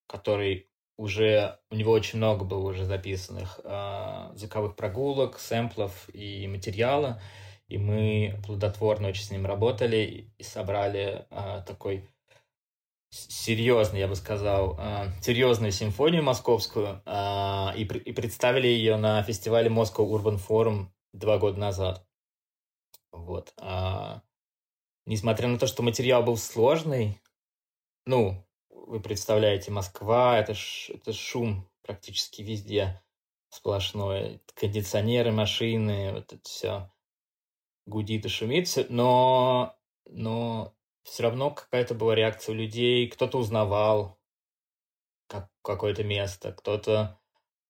который 0.06 0.69
уже 1.00 1.58
у 1.70 1.76
него 1.76 1.92
очень 1.92 2.18
много 2.18 2.44
было 2.44 2.68
уже 2.68 2.84
записанных 2.84 3.58
э, 3.64 4.32
звуковых 4.34 4.76
прогулок, 4.76 5.38
сэмплов 5.38 6.10
и 6.12 6.46
материала, 6.46 7.22
и 7.68 7.78
мы 7.78 8.38
плодотворно 8.44 9.08
очень 9.08 9.22
с 9.22 9.30
ним 9.30 9.46
работали 9.46 10.30
и 10.36 10.42
собрали 10.42 11.24
э, 11.30 11.62
такой 11.66 12.06
серьезный, 13.08 14.00
я 14.00 14.08
бы 14.08 14.14
сказал, 14.14 14.76
э, 14.78 15.06
серьезную 15.22 15.72
симфонию 15.72 16.22
московскую 16.22 17.00
э, 17.06 17.76
и, 17.76 17.84
и 17.84 18.12
представили 18.12 18.66
ее 18.66 18.98
на 18.98 19.22
фестивале 19.22 19.70
Moscow 19.70 20.06
Urban 20.06 20.38
Forum 20.38 20.88
два 21.14 21.38
года 21.38 21.58
назад. 21.58 22.06
Вот. 23.10 23.54
А, 23.56 24.20
несмотря 25.06 25.48
на 25.48 25.58
то, 25.58 25.66
что 25.66 25.82
материал 25.82 26.22
был 26.22 26.36
сложный, 26.36 27.18
ну, 28.04 28.44
вы 28.90 28.98
представляете, 28.98 29.70
Москва, 29.70 30.36
это, 30.36 30.52
ш, 30.52 30.92
это 30.92 31.12
шум 31.12 31.70
практически 31.82 32.42
везде 32.42 33.00
сплошной. 33.48 34.42
Кондиционеры, 34.54 35.30
машины, 35.30 36.12
вот 36.12 36.32
это 36.32 36.42
все 36.42 36.92
гудит 37.86 38.26
и 38.26 38.28
шумит, 38.28 38.68
но, 38.88 39.76
но 40.06 40.74
все 41.04 41.22
равно 41.22 41.52
какая-то 41.52 41.94
была 41.94 42.16
реакция 42.16 42.52
у 42.52 42.56
людей, 42.56 43.08
кто-то 43.08 43.38
узнавал 43.38 44.18
как, 45.28 45.48
какое-то 45.62 46.02
место, 46.02 46.52
кто-то 46.52 47.20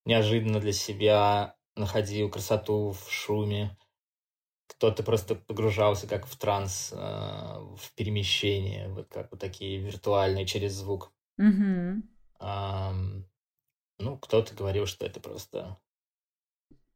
неожиданно 0.07 0.59
для 0.59 0.73
себя 0.73 1.55
находил 1.77 2.31
красоту 2.31 2.93
в 2.93 3.11
шуме, 3.11 3.77
кто-то 4.71 5.03
просто 5.03 5.35
погружался 5.35 6.07
как 6.07 6.27
в 6.27 6.37
транс, 6.37 6.91
э, 6.93 6.97
в 6.97 7.93
перемещение, 7.97 8.89
вот 8.89 9.09
как 9.09 9.31
вот 9.33 9.41
такие 9.41 9.79
виртуальные 9.79 10.47
через 10.47 10.75
звук. 10.75 11.12
А, 12.39 12.95
ну, 13.99 14.17
кто-то 14.17 14.55
говорил, 14.55 14.87
что 14.87 15.05
это 15.05 15.19
просто 15.21 15.77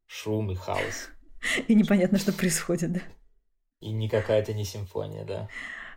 шум 0.07 0.53
и 0.53 0.55
хаос. 0.55 1.09
И 1.69 1.75
непонятно, 1.75 2.19
что 2.19 2.33
происходит, 2.33 2.93
да. 2.93 3.01
И 3.81 3.91
не 3.91 4.09
какая-то 4.09 4.55
не 4.55 4.65
симфония, 4.65 5.25
да. 5.25 5.49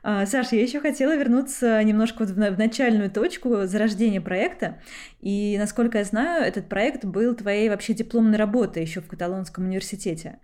А, 0.10 0.26
Саша, 0.26 0.56
я 0.56 0.62
еще 0.62 0.80
хотела 0.80 1.18
вернуться 1.18 1.84
немножко 1.84 2.24
в, 2.24 2.58
начальную 2.58 3.12
точку 3.12 3.66
зарождения 3.66 4.22
проекта. 4.22 4.80
И, 5.20 5.58
насколько 5.60 5.98
я 5.98 6.06
знаю, 6.06 6.46
этот 6.46 6.70
проект 6.70 7.04
был 7.04 7.36
твоей 7.36 7.68
вообще 7.68 7.94
дипломной 7.94 8.38
работой 8.38 8.84
еще 8.84 9.02
в 9.02 9.08
Каталонском 9.08 9.66
университете. 9.66 10.40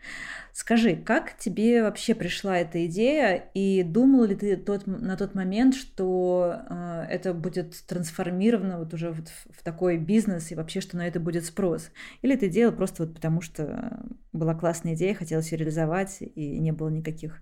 Скажи, 0.51 0.98
как 0.98 1.38
тебе 1.38 1.82
вообще 1.82 2.13
пришла 2.13 2.58
эта 2.58 2.86
идея, 2.88 3.38
и 3.53 3.84
думал 3.84 4.25
ли 4.25 4.36
ты 4.36 4.58
тот, 4.58 4.86
на 4.86 5.15
тот 5.15 5.34
момент, 5.34 5.75
что 5.75 6.58
э, 6.70 7.05
это 7.10 7.34
будет 7.34 7.74
трансформировано 7.88 8.79
вот 8.79 8.93
уже 8.93 9.12
вот 9.12 9.29
в, 9.29 9.60
в 9.60 9.63
такой 9.63 9.96
бизнес, 9.96 10.51
и 10.51 10.55
вообще, 10.55 10.82
что 10.82 10.98
на 10.98 11.08
это 11.08 11.22
будет 11.22 11.46
спрос? 11.46 11.89
Или 12.22 12.36
ты 12.36 12.50
делал 12.50 12.75
просто 12.75 13.05
вот 13.05 13.15
потому, 13.15 13.39
что 13.39 13.98
была 14.34 14.55
классная 14.55 14.96
идея, 14.96 15.15
хотелось 15.15 15.53
ее 15.53 15.60
реализовать, 15.60 16.17
и 16.20 16.60
не 16.60 16.74
было 16.74 16.89
никаких 16.89 17.39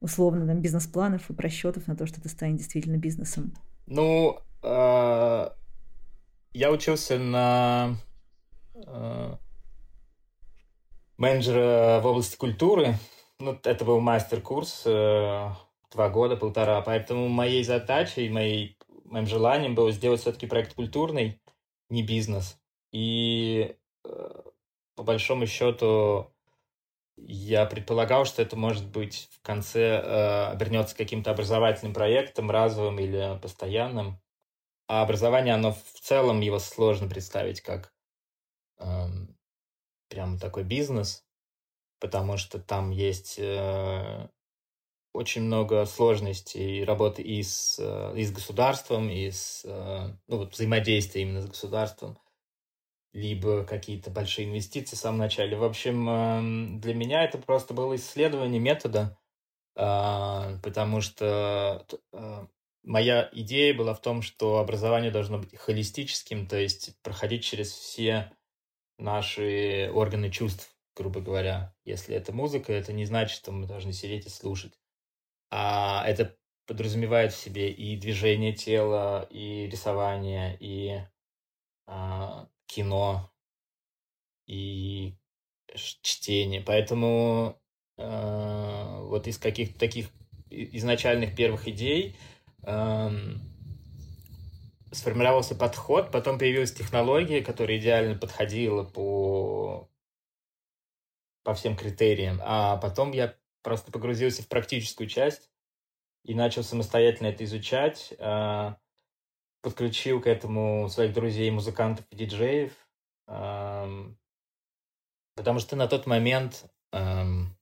условно 0.00 0.46
там 0.46 0.60
бизнес-планов 0.60 1.28
и 1.30 1.34
просчетов 1.34 1.86
на 1.86 1.96
то, 1.96 2.06
что 2.06 2.20
это 2.20 2.28
станет 2.28 2.56
действительно 2.58 2.96
бизнесом? 2.96 3.54
Ну, 3.86 4.38
э, 4.62 5.48
я 6.52 6.70
учился 6.70 7.18
на 7.18 7.96
э, 8.74 9.36
менеджера 11.16 12.00
в 12.00 12.06
области 12.06 12.36
культуры. 12.36 12.94
Ну, 13.40 13.58
это 13.62 13.84
был 13.84 14.00
мастер-курс, 14.00 14.82
э, 14.86 15.50
два 15.92 16.08
года, 16.08 16.36
полтора. 16.36 16.80
Поэтому 16.82 17.28
моей 17.28 17.64
задачей, 17.64 18.28
моей, 18.28 18.78
моим 19.04 19.26
желанием 19.26 19.74
было 19.74 19.92
сделать 19.92 20.20
все-таки 20.20 20.46
проект 20.46 20.74
культурный, 20.74 21.40
не 21.88 22.02
бизнес. 22.02 22.58
И 22.92 23.76
э, 24.04 24.42
по 24.94 25.02
большому 25.02 25.46
счету 25.46 26.32
я 27.26 27.66
предполагал, 27.66 28.24
что 28.24 28.42
это 28.42 28.56
может 28.56 28.86
быть 28.86 29.28
в 29.32 29.42
конце 29.42 30.00
э, 30.02 30.46
обернется 30.46 30.96
каким-то 30.96 31.30
образовательным 31.30 31.94
проектом, 31.94 32.50
разовым 32.50 32.98
или 32.98 33.38
постоянным. 33.40 34.20
А 34.86 35.02
образование, 35.02 35.54
оно 35.54 35.72
в 35.72 36.00
целом 36.00 36.40
его 36.40 36.58
сложно 36.58 37.08
представить 37.08 37.60
как 37.60 37.92
э, 38.78 39.06
прям 40.08 40.38
такой 40.38 40.64
бизнес, 40.64 41.24
потому 42.00 42.36
что 42.36 42.58
там 42.58 42.90
есть 42.90 43.38
э, 43.38 44.28
очень 45.12 45.42
много 45.42 45.84
сложностей 45.84 46.84
работы 46.84 47.22
и 47.22 47.42
с, 47.42 47.78
э, 47.78 48.14
и 48.16 48.24
с 48.24 48.32
государством, 48.32 49.10
и 49.10 49.30
с 49.30 49.62
э, 49.64 50.14
ну, 50.26 50.38
вот 50.38 50.52
взаимодействия 50.52 51.22
именно 51.22 51.42
с 51.42 51.48
государством 51.48 52.18
либо 53.12 53.64
какие-то 53.64 54.10
большие 54.10 54.48
инвестиции 54.48 54.96
в 54.96 54.98
самом 54.98 55.18
начале. 55.18 55.56
В 55.56 55.64
общем, 55.64 56.08
эм, 56.08 56.80
для 56.80 56.94
меня 56.94 57.24
это 57.24 57.38
просто 57.38 57.74
было 57.74 57.96
исследование 57.96 58.60
метода, 58.60 59.18
а, 59.76 60.58
потому 60.62 61.00
что 61.00 61.86
э, 62.12 62.46
моя 62.82 63.28
идея 63.32 63.74
была 63.74 63.94
в 63.94 64.02
том, 64.02 64.22
что 64.22 64.58
образование 64.58 65.10
должно 65.10 65.38
быть 65.38 65.56
холистическим, 65.56 66.46
то 66.46 66.56
есть 66.56 67.00
проходить 67.02 67.44
через 67.44 67.70
все 67.72 68.32
наши 68.98 69.90
органы 69.94 70.30
чувств, 70.30 70.74
грубо 70.96 71.20
говоря. 71.20 71.74
Если 71.84 72.14
это 72.14 72.32
музыка, 72.32 72.72
это 72.72 72.92
не 72.92 73.04
значит, 73.04 73.36
что 73.36 73.52
мы 73.52 73.66
должны 73.66 73.92
сидеть 73.92 74.26
и 74.26 74.30
слушать. 74.30 74.72
А 75.50 76.04
это 76.06 76.36
подразумевает 76.66 77.32
в 77.32 77.38
себе 77.38 77.70
и 77.70 77.96
движение 77.96 78.52
тела, 78.52 79.26
и 79.30 79.66
рисование, 79.66 80.56
и 80.60 81.00
а, 81.86 82.48
кино 82.68 83.30
и 84.46 85.14
чтение. 85.74 86.60
Поэтому 86.60 87.60
э, 87.96 88.98
вот 89.02 89.26
из 89.26 89.38
каких-то 89.38 89.78
таких 89.78 90.10
изначальных 90.50 91.34
первых 91.34 91.66
идей 91.68 92.16
э, 92.62 93.10
сформировался 94.92 95.54
подход, 95.54 96.10
потом 96.10 96.38
появилась 96.38 96.72
технология, 96.72 97.42
которая 97.42 97.78
идеально 97.78 98.16
подходила 98.16 98.84
по, 98.84 99.90
по 101.42 101.54
всем 101.54 101.76
критериям, 101.76 102.40
а 102.42 102.76
потом 102.76 103.12
я 103.12 103.34
просто 103.62 103.92
погрузился 103.92 104.42
в 104.42 104.48
практическую 104.48 105.08
часть 105.08 105.50
и 106.24 106.34
начал 106.34 106.62
самостоятельно 106.62 107.28
это 107.28 107.44
изучать. 107.44 108.14
Э, 108.18 108.74
подключил 109.60 110.20
к 110.20 110.26
этому 110.26 110.88
своих 110.88 111.12
друзей, 111.12 111.50
музыкантов 111.50 112.06
и 112.10 112.16
диджеев, 112.16 112.72
эм, 113.26 114.18
потому 115.34 115.58
что 115.58 115.76
на 115.76 115.88
тот 115.88 116.06
момент 116.06 116.70
эм, 116.92 117.56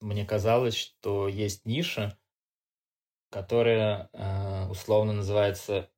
мне 0.00 0.24
казалось, 0.24 0.74
что 0.74 1.28
есть 1.28 1.64
ниша, 1.64 2.18
которая 3.30 4.08
э, 4.12 4.68
условно 4.68 5.12
называется 5.12 5.90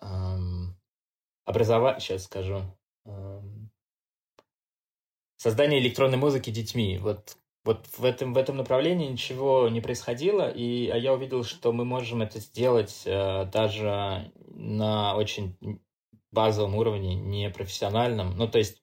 эм, 0.00 0.78
образование, 1.44 2.00
сейчас 2.00 2.24
скажу, 2.24 2.62
эм, 3.04 3.70
создание 5.36 5.80
электронной 5.80 6.18
музыки 6.18 6.50
детьми. 6.50 6.98
Вот 6.98 7.37
вот 7.68 7.86
в 7.98 8.04
этом, 8.06 8.32
в 8.32 8.38
этом 8.38 8.56
направлении 8.56 9.08
ничего 9.08 9.68
не 9.68 9.82
происходило, 9.82 10.50
и 10.50 10.88
а 10.88 10.96
я 10.96 11.12
увидел, 11.12 11.44
что 11.44 11.70
мы 11.70 11.84
можем 11.84 12.22
это 12.22 12.40
сделать 12.40 13.02
э, 13.04 13.44
даже 13.44 14.32
на 14.46 15.14
очень 15.14 15.54
базовом 16.32 16.76
уровне, 16.76 17.14
не 17.14 17.50
профессиональном. 17.50 18.38
Ну, 18.38 18.48
то 18.48 18.56
есть 18.56 18.82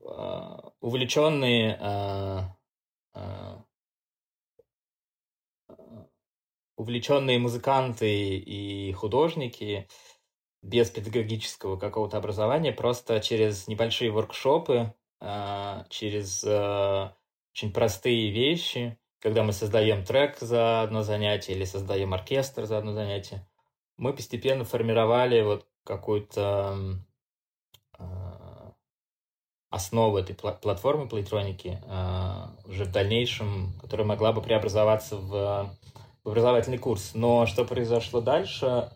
э, 0.00 0.56
увлеченные 0.80 1.78
э, 1.80 2.40
э, 3.14 3.56
увлеченные 6.76 7.38
музыканты 7.38 8.36
и 8.36 8.92
художники 8.92 9.88
без 10.60 10.90
педагогического 10.90 11.78
какого-то 11.78 12.18
образования 12.18 12.72
просто 12.72 13.20
через 13.20 13.66
небольшие 13.66 14.10
воркшопы, 14.10 14.92
э, 15.22 15.84
через 15.88 16.44
э, 16.44 17.12
очень 17.58 17.72
простые 17.72 18.30
вещи, 18.30 18.96
когда 19.18 19.42
мы 19.42 19.52
создаем 19.52 20.04
трек 20.04 20.38
за 20.38 20.82
одно 20.82 21.02
занятие 21.02 21.54
или 21.54 21.64
создаем 21.64 22.14
оркестр 22.14 22.66
за 22.66 22.78
одно 22.78 22.92
занятие, 22.92 23.44
мы 23.96 24.12
постепенно 24.12 24.64
формировали 24.64 25.42
вот 25.42 25.66
какую-то 25.82 26.78
э, 27.98 28.04
основу 29.70 30.18
этой 30.18 30.36
пла- 30.36 30.60
платформы 30.60 31.08
плейтроники 31.08 31.82
э, 31.84 32.68
уже 32.70 32.84
в 32.84 32.92
дальнейшем, 32.92 33.76
которая 33.80 34.06
могла 34.06 34.32
бы 34.32 34.40
преобразоваться 34.40 35.16
в 35.16 35.76
образовательный 36.22 36.78
курс. 36.78 37.10
Но 37.14 37.46
что 37.46 37.64
произошло 37.64 38.20
дальше, 38.20 38.92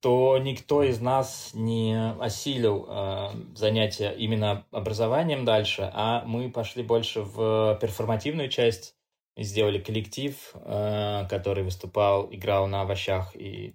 что 0.00 0.38
никто 0.38 0.82
из 0.82 0.98
нас 0.98 1.50
не 1.52 1.94
осилил 2.18 2.86
а, 2.88 3.34
занятия 3.54 4.10
именно 4.12 4.66
образованием 4.70 5.44
дальше, 5.44 5.90
а 5.92 6.24
мы 6.24 6.50
пошли 6.50 6.82
больше 6.82 7.20
в 7.20 7.78
перформативную 7.82 8.48
часть, 8.48 8.96
сделали 9.36 9.78
коллектив, 9.78 10.52
а, 10.54 11.26
который 11.26 11.64
выступал, 11.64 12.32
играл 12.32 12.66
на 12.66 12.80
овощах 12.80 13.36
и 13.36 13.74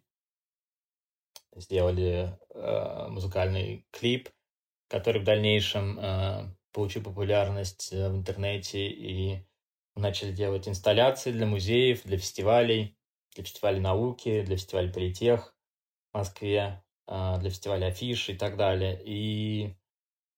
сделали 1.55 2.37
музыкальный 3.09 3.85
клип, 3.91 4.29
который 4.89 5.21
в 5.21 5.25
дальнейшем 5.25 6.57
получил 6.73 7.01
популярность 7.03 7.91
в 7.91 8.15
интернете 8.15 8.87
и 8.87 9.45
начали 9.95 10.33
делать 10.33 10.67
инсталляции 10.67 11.31
для 11.31 11.45
музеев, 11.45 12.03
для 12.03 12.17
фестивалей 12.17 12.97
для 13.35 13.43
фестиваля 13.43 13.81
науки, 13.81 14.41
для 14.41 14.57
фестиваля 14.57 14.91
Политех 14.91 15.54
Москве, 16.15 16.83
а, 17.07 17.37
для 17.37 17.49
фестиваля 17.49 17.87
Афиш 17.87 18.29
и 18.29 18.35
так 18.35 18.57
далее. 18.57 18.99
И 19.03 19.75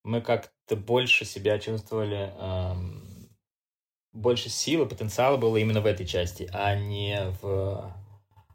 мы 0.03 0.21
как-то 0.21 0.75
больше 0.75 1.25
себя 1.25 1.59
чувствовали, 1.59 2.33
больше 4.13 4.49
силы, 4.49 4.87
потенциала 4.87 5.37
было 5.37 5.57
именно 5.57 5.81
в 5.81 5.85
этой 5.85 6.05
части, 6.05 6.49
а 6.53 6.75
не 6.75 7.31
в 7.41 7.93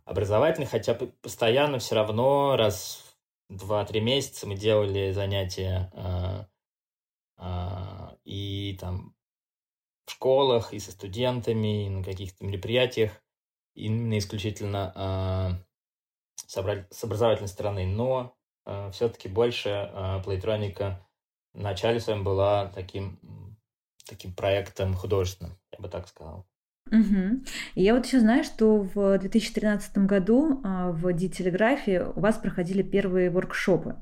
образовательной, 0.05 0.67
хотя 0.67 0.95
постоянно 0.95 1.79
все 1.79 1.95
равно 1.95 2.57
раз 2.57 3.15
в 3.49 3.71
2-3 3.71 4.01
месяца 4.01 4.47
мы 4.47 4.57
делали 4.57 5.13
занятия 5.13 5.91
а, 5.95 6.49
а, 7.37 8.17
и 8.25 8.77
там 8.81 9.15
в 10.07 10.13
школах, 10.13 10.75
и 10.75 10.79
со 10.79 10.91
студентами, 10.91 11.87
и 11.87 11.89
на 11.89 12.03
каких-то 12.03 12.45
мероприятиях 12.45 13.23
именно 13.75 14.19
исключительно 14.19 15.65
с 16.47 17.05
образовательной 17.05 17.49
стороны, 17.49 17.87
но 17.87 18.35
э, 18.67 18.91
все-таки 18.93 19.29
больше 19.29 19.69
э, 19.69 20.21
плейтроника 20.25 21.07
в 21.53 21.61
начале 21.61 22.01
своем 22.01 22.25
была 22.25 22.67
таким, 22.75 23.19
таким 24.09 24.33
проектом 24.33 24.95
художественным, 24.95 25.59
я 25.73 25.79
бы 25.79 25.89
так 25.89 26.09
сказал. 26.09 26.47
Угу. 26.91 27.45
Я 27.75 27.95
вот 27.95 28.07
еще 28.07 28.21
знаю, 28.21 28.45
что 28.45 28.79
в 28.95 29.19
2013 29.19 29.99
году 29.99 30.61
в 30.65 31.13
Дителеграфии 31.13 31.99
у 31.99 32.21
вас 32.21 32.39
проходили 32.39 32.83
первые 32.83 33.31
воркшопы. 33.31 33.97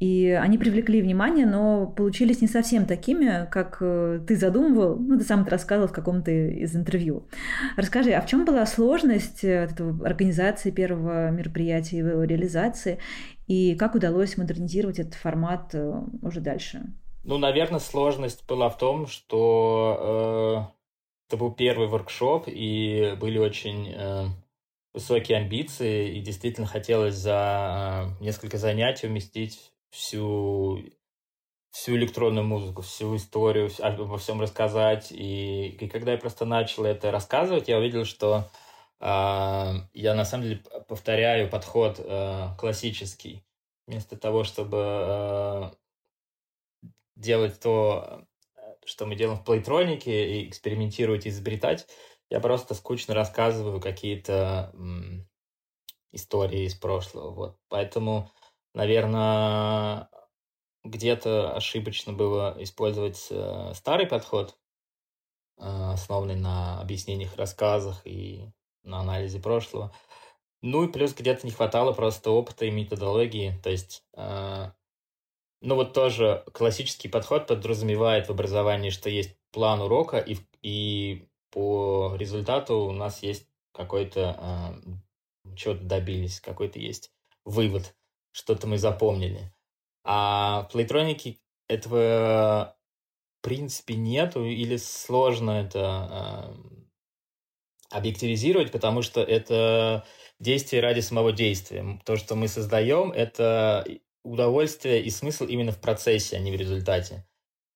И 0.00 0.30
они 0.30 0.56
привлекли 0.56 1.02
внимание, 1.02 1.44
но 1.44 1.86
получились 1.86 2.40
не 2.40 2.48
совсем 2.48 2.86
такими, 2.86 3.46
как 3.50 3.76
э, 3.82 4.20
ты 4.26 4.34
задумывал. 4.34 4.96
Ну, 4.96 5.18
ты 5.18 5.24
сам 5.24 5.42
это 5.42 5.50
рассказывал 5.50 5.88
в 5.88 5.92
каком-то 5.92 6.30
из 6.30 6.74
интервью. 6.74 7.28
Расскажи, 7.76 8.12
а 8.12 8.22
в 8.22 8.26
чем 8.26 8.46
была 8.46 8.64
сложность 8.64 9.44
э, 9.44 9.64
этого, 9.64 10.06
организации 10.06 10.70
первого 10.70 11.30
мероприятия, 11.30 11.98
его 11.98 12.24
реализации? 12.24 12.98
И 13.46 13.74
как 13.74 13.94
удалось 13.94 14.38
модернизировать 14.38 14.98
этот 14.98 15.14
формат 15.14 15.74
э, 15.74 15.92
уже 16.22 16.40
дальше? 16.40 16.80
Ну, 17.22 17.36
наверное, 17.36 17.78
сложность 17.78 18.46
была 18.48 18.70
в 18.70 18.78
том, 18.78 19.06
что 19.06 20.70
э, 20.70 21.28
это 21.28 21.36
был 21.36 21.52
первый 21.52 21.88
воркшоп, 21.88 22.44
и 22.46 23.14
были 23.20 23.36
очень 23.36 23.92
э, 23.94 24.24
высокие 24.94 25.36
амбиции, 25.36 26.16
и 26.16 26.22
действительно 26.22 26.66
хотелось 26.66 27.16
за 27.16 28.06
несколько 28.18 28.56
занятий 28.56 29.06
уместить 29.06 29.72
всю, 29.90 30.82
всю 31.70 31.96
электронную 31.96 32.46
музыку, 32.46 32.82
всю 32.82 33.16
историю, 33.16 33.70
обо 33.80 34.16
всем 34.18 34.40
рассказать. 34.40 35.12
И, 35.12 35.68
и 35.68 35.88
когда 35.88 36.12
я 36.12 36.18
просто 36.18 36.44
начал 36.44 36.84
это 36.84 37.10
рассказывать, 37.10 37.68
я 37.68 37.78
увидел, 37.78 38.04
что 38.04 38.50
А, 39.02 39.88
я 39.94 40.14
на 40.14 40.24
самом 40.26 40.44
деле 40.44 40.62
повторяю 40.86 41.48
подход 41.48 41.98
э, 41.98 42.48
классический. 42.58 43.42
Вместо 43.86 44.16
того, 44.16 44.44
чтобы 44.44 44.76
э, 44.76 45.70
делать 47.16 47.58
то, 47.60 48.26
что 48.84 49.06
мы 49.06 49.16
делаем 49.16 49.38
в 49.38 49.44
плейтронике, 49.44 50.42
и 50.42 50.48
экспериментировать, 50.48 51.24
и 51.24 51.30
изобретать, 51.30 51.86
я 52.28 52.40
просто 52.40 52.74
скучно 52.74 53.14
рассказываю 53.14 53.80
какие-то 53.80 54.70
истории 56.12 56.64
из 56.66 56.74
прошлого. 56.74 57.30
Вот. 57.30 57.56
Поэтому, 57.68 58.30
наверное, 58.74 60.08
где-то 60.84 61.54
ошибочно 61.54 62.12
было 62.12 62.56
использовать 62.58 63.26
э, 63.30 63.72
старый 63.74 64.06
подход, 64.06 64.58
э, 65.58 65.62
основанный 65.92 66.36
на 66.36 66.80
объяснениях, 66.80 67.36
рассказах 67.36 68.00
и 68.06 68.50
на 68.82 69.00
анализе 69.00 69.40
прошлого. 69.40 69.92
Ну 70.62 70.84
и 70.84 70.92
плюс 70.92 71.14
где-то 71.14 71.46
не 71.46 71.52
хватало 71.52 71.92
просто 71.92 72.30
опыта 72.30 72.66
и 72.66 72.70
методологии. 72.70 73.58
То 73.62 73.70
есть, 73.70 74.04
э, 74.14 74.70
ну 75.60 75.74
вот 75.74 75.92
тоже 75.92 76.44
классический 76.52 77.08
подход 77.08 77.46
подразумевает 77.46 78.28
в 78.28 78.30
образовании, 78.30 78.90
что 78.90 79.10
есть 79.10 79.36
план 79.52 79.80
урока, 79.80 80.18
и, 80.18 80.38
и 80.62 81.28
по 81.50 82.14
результату 82.16 82.76
у 82.80 82.92
нас 82.92 83.22
есть 83.22 83.46
какой-то, 83.72 84.80
э, 85.44 85.54
чего-то 85.56 85.82
добились, 85.84 86.40
какой-то 86.40 86.78
есть 86.78 87.12
вывод, 87.44 87.94
что-то 88.32 88.66
мы 88.66 88.78
запомнили. 88.78 89.52
А 90.04 90.62
в 90.62 90.72
плейтронике 90.72 91.38
этого 91.68 92.76
в 93.40 93.44
принципе 93.44 93.94
нету 93.94 94.44
или 94.44 94.76
сложно 94.76 95.52
это 95.52 96.52
э, 96.60 96.70
объективизировать, 97.90 98.70
потому 98.70 99.02
что 99.02 99.22
это 99.22 100.04
действие 100.38 100.82
ради 100.82 101.00
самого 101.00 101.32
действия. 101.32 102.00
То, 102.04 102.16
что 102.16 102.34
мы 102.34 102.48
создаем, 102.48 103.12
это 103.12 103.86
удовольствие 104.22 105.02
и 105.02 105.10
смысл 105.10 105.44
именно 105.44 105.72
в 105.72 105.80
процессе, 105.80 106.36
а 106.36 106.40
не 106.40 106.50
в 106.50 106.56
результате. 106.56 107.26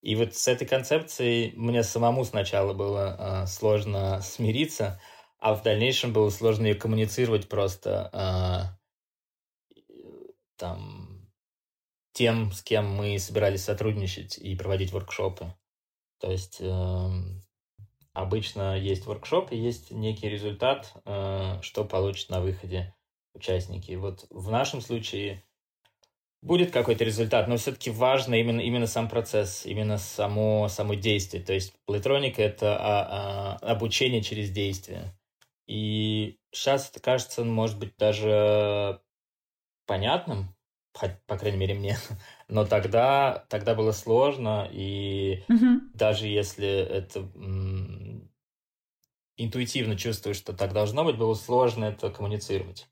И 0.01 0.15
вот 0.15 0.35
с 0.35 0.47
этой 0.47 0.67
концепцией 0.67 1.53
мне 1.55 1.81
самому 1.81 2.23
сначала 2.25 2.73
было 2.73 3.15
э, 3.17 3.47
сложно 3.47 4.21
смириться, 4.21 5.01
а 5.39 5.55
в 5.55 5.63
дальнейшем 5.63 6.13
было 6.13 6.29
сложно 6.29 6.67
ее 6.67 6.75
коммуницировать 6.75 7.49
просто 7.49 8.11
э, 8.13 8.84
там 10.57 11.29
тем, 12.13 12.51
с 12.51 12.61
кем 12.61 12.89
мы 12.89 13.19
собирались 13.19 13.63
сотрудничать 13.63 14.37
и 14.37 14.55
проводить 14.55 14.91
воркшопы. 14.91 15.53
То 16.19 16.31
есть 16.31 16.57
э, 16.61 17.09
Обычно 18.15 18.79
есть 18.79 19.05
воркшоп 19.07 19.51
и 19.51 19.57
есть 19.57 19.91
некий 19.91 20.29
результат, 20.29 20.93
э, 21.03 21.59
что 21.61 21.83
получат 21.83 22.29
на 22.29 22.39
выходе 22.39 22.95
участники. 23.33 23.91
Вот 23.91 24.25
в 24.29 24.49
нашем 24.49 24.79
случае 24.79 25.43
будет 26.41 26.71
какой-то 26.71 27.03
результат, 27.03 27.49
но 27.49 27.57
все-таки 27.57 27.89
важно 27.89 28.35
именно, 28.35 28.61
именно 28.61 28.87
сам 28.87 29.09
процесс, 29.09 29.65
именно 29.65 29.97
само, 29.97 30.69
само 30.69 30.93
действие. 30.93 31.43
То 31.43 31.51
есть 31.51 31.73
плейтроника— 31.85 32.41
это 32.43 32.77
а, 32.77 33.57
а, 33.61 33.71
обучение 33.71 34.23
через 34.23 34.49
действие. 34.49 35.13
И 35.67 36.37
сейчас 36.53 36.89
это 36.89 37.01
кажется, 37.01 37.43
может 37.43 37.77
быть, 37.77 37.97
даже 37.97 39.01
понятным, 39.85 40.55
по 41.27 41.37
крайней 41.37 41.57
мере, 41.57 41.73
мне. 41.73 41.97
Но 42.47 42.65
тогда, 42.65 43.45
тогда 43.49 43.75
было 43.75 43.91
сложно, 43.91 44.69
и 44.71 45.43
угу. 45.49 45.81
даже 45.93 46.27
если 46.27 46.67
это 46.67 47.27
интуитивно 49.37 49.97
чувствуешь, 49.97 50.37
что 50.37 50.53
так 50.53 50.73
должно 50.73 51.03
быть, 51.03 51.17
было 51.17 51.33
сложно 51.33 51.85
это 51.85 52.09
коммуницировать. 52.09 52.87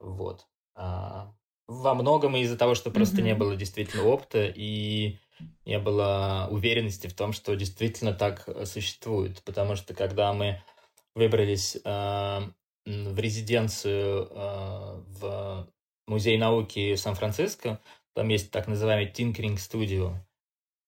Вот. 0.00 0.46
А, 0.74 1.32
во 1.68 1.94
многом 1.94 2.36
из-за 2.36 2.56
того, 2.56 2.74
что 2.74 2.90
просто 2.90 3.16
угу. 3.16 3.24
не 3.24 3.34
было 3.34 3.56
действительно 3.56 4.04
опыта 4.04 4.46
и 4.46 5.18
не 5.64 5.78
было 5.78 6.48
уверенности 6.50 7.06
в 7.06 7.14
том, 7.14 7.32
что 7.32 7.54
действительно 7.54 8.12
так 8.12 8.48
существует. 8.64 9.42
Потому 9.44 9.76
что 9.76 9.94
когда 9.94 10.32
мы 10.32 10.62
выбрались 11.14 11.76
э, 11.76 12.40
в 12.84 13.18
резиденцию 13.18 14.28
э, 14.30 15.02
в 15.18 15.68
музей 16.06 16.38
науки 16.38 16.94
Сан-Франциско, 16.94 17.80
там 18.14 18.28
есть 18.28 18.50
так 18.50 18.66
называемый 18.66 19.12
Tinkering 19.12 19.56
Studio. 19.56 20.14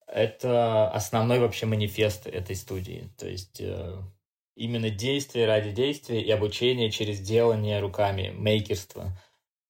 Это 0.07 0.91
основной 0.91 1.39
вообще 1.39 1.67
манифест 1.67 2.27
этой 2.27 2.57
студии. 2.57 3.11
То 3.19 3.29
есть 3.29 3.61
э, 3.61 3.99
именно 4.57 4.91
действие 4.91 5.47
ради 5.47 5.71
действия 5.71 6.21
и 6.21 6.31
обучение 6.31 6.91
через 6.91 7.21
делание 7.21 7.81
руками, 7.81 8.31
мейкерство. 8.31 9.17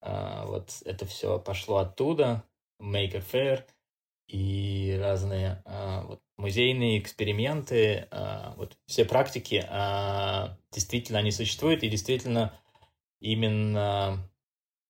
Э, 0.00 0.44
вот 0.46 0.70
это 0.84 1.06
все 1.06 1.38
пошло 1.38 1.78
оттуда. 1.78 2.44
Maker 2.80 3.24
Fair 3.30 3.64
и 4.28 4.96
разные 5.00 5.62
э, 5.64 6.02
вот, 6.06 6.20
музейные 6.36 7.00
эксперименты, 7.00 8.06
э, 8.10 8.52
вот 8.56 8.76
все 8.86 9.04
практики, 9.04 9.66
действительно 10.72 11.18
они 11.18 11.32
существуют 11.32 11.82
и 11.82 11.88
действительно 11.88 12.56
именно 13.20 14.30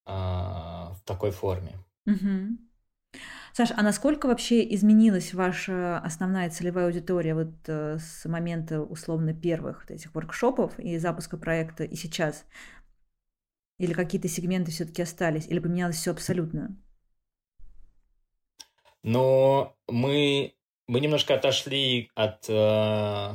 а, 0.09 0.94
в 0.94 1.03
такой 1.05 1.31
форме. 1.31 1.79
Угу. 2.07 2.57
Саш, 3.53 3.71
а 3.77 3.83
насколько 3.83 4.27
вообще 4.27 4.75
изменилась 4.75 5.35
ваша 5.35 5.99
основная 5.99 6.49
целевая 6.49 6.87
аудитория 6.87 7.35
вот 7.35 7.53
э, 7.66 7.99
с 7.99 8.25
момента 8.27 8.81
условно 8.81 9.35
первых 9.35 9.83
вот 9.83 9.90
этих 9.90 10.14
воркшопов 10.14 10.79
и 10.79 10.97
запуска 10.97 11.37
проекта 11.37 11.85
и 11.85 11.94
сейчас? 11.94 12.47
Или 13.79 13.92
какие-то 13.92 14.29
сегменты 14.29 14.71
все-таки 14.71 15.03
остались? 15.03 15.47
Или 15.47 15.59
поменялось 15.59 15.97
все 15.97 16.12
абсолютно? 16.12 16.77
Но 19.03 19.77
мы, 19.88 20.55
мы 20.87 21.01
немножко 21.01 21.35
отошли 21.35 22.11
от 22.14 22.49
э, 22.49 23.33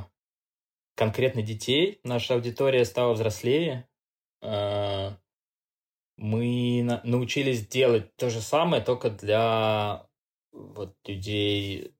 конкретно 0.96 1.44
детей. 1.44 2.00
Наша 2.04 2.34
аудитория 2.34 2.84
стала 2.86 3.14
взрослее. 3.14 3.88
Э, 4.42 4.48
мы 6.24 6.82
на- 6.84 7.02
научились 7.04 7.68
делать 7.68 8.16
то 8.16 8.30
же 8.30 8.40
самое, 8.40 8.82
только 8.82 9.10
для 9.10 10.08
вот 10.54 10.96
людей 11.06 11.94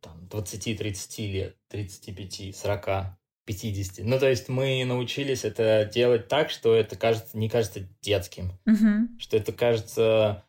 там, 0.00 0.26
20-30 0.28 1.30
лет, 1.30 1.58
35, 1.68 2.56
40, 2.56 3.18
50. 3.44 4.06
Ну, 4.06 4.18
то 4.18 4.28
есть 4.28 4.48
мы 4.48 4.82
научились 4.86 5.44
это 5.44 5.84
делать 5.92 6.28
так, 6.28 6.48
что 6.48 6.74
это 6.74 6.96
кажется, 6.96 7.36
не 7.36 7.50
кажется 7.50 7.80
детским. 8.00 8.58
Угу. 8.64 9.18
Что 9.18 9.36
это 9.36 9.52
кажется, 9.52 10.46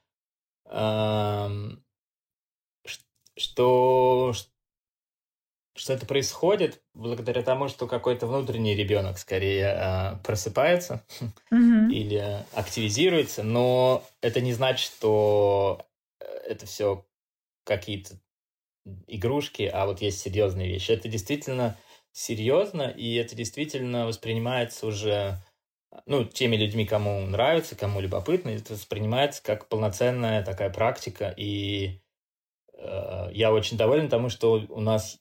эм, 0.65 1.84
что, 3.36 4.32
что 4.34 4.49
это 5.87 6.05
происходит 6.05 6.81
благодаря 6.93 7.41
тому, 7.41 7.69
что 7.69 7.87
какой-то 7.87 8.27
внутренний 8.27 8.75
ребенок 8.75 9.17
скорее 9.17 9.65
э, 9.65 10.15
просыпается 10.23 11.03
mm-hmm. 11.53 11.91
или 11.91 12.45
активизируется, 12.53 13.43
но 13.43 14.03
это 14.21 14.41
не 14.41 14.53
значит, 14.53 14.85
что 14.85 15.85
э, 16.19 16.25
это 16.25 16.65
все 16.65 17.05
какие-то 17.63 18.19
игрушки, 19.07 19.63
а 19.71 19.85
вот 19.85 20.01
есть 20.01 20.19
серьезные 20.19 20.67
вещи. 20.67 20.91
Это 20.91 21.07
действительно 21.07 21.77
серьезно, 22.11 22.83
и 22.89 23.15
это 23.15 23.35
действительно 23.35 24.05
воспринимается 24.05 24.87
уже 24.87 25.37
ну, 26.05 26.23
теми 26.23 26.55
людьми, 26.55 26.85
кому 26.85 27.21
нравится, 27.25 27.75
кому 27.75 27.99
любопытно, 27.99 28.49
это 28.49 28.73
воспринимается 28.73 29.41
как 29.43 29.67
полноценная 29.67 30.43
такая 30.43 30.69
практика, 30.69 31.33
и 31.35 32.01
э, 32.73 33.29
я 33.33 33.51
очень 33.51 33.77
доволен 33.77 34.09
тому, 34.09 34.29
что 34.29 34.65
у 34.69 34.81
нас 34.81 35.19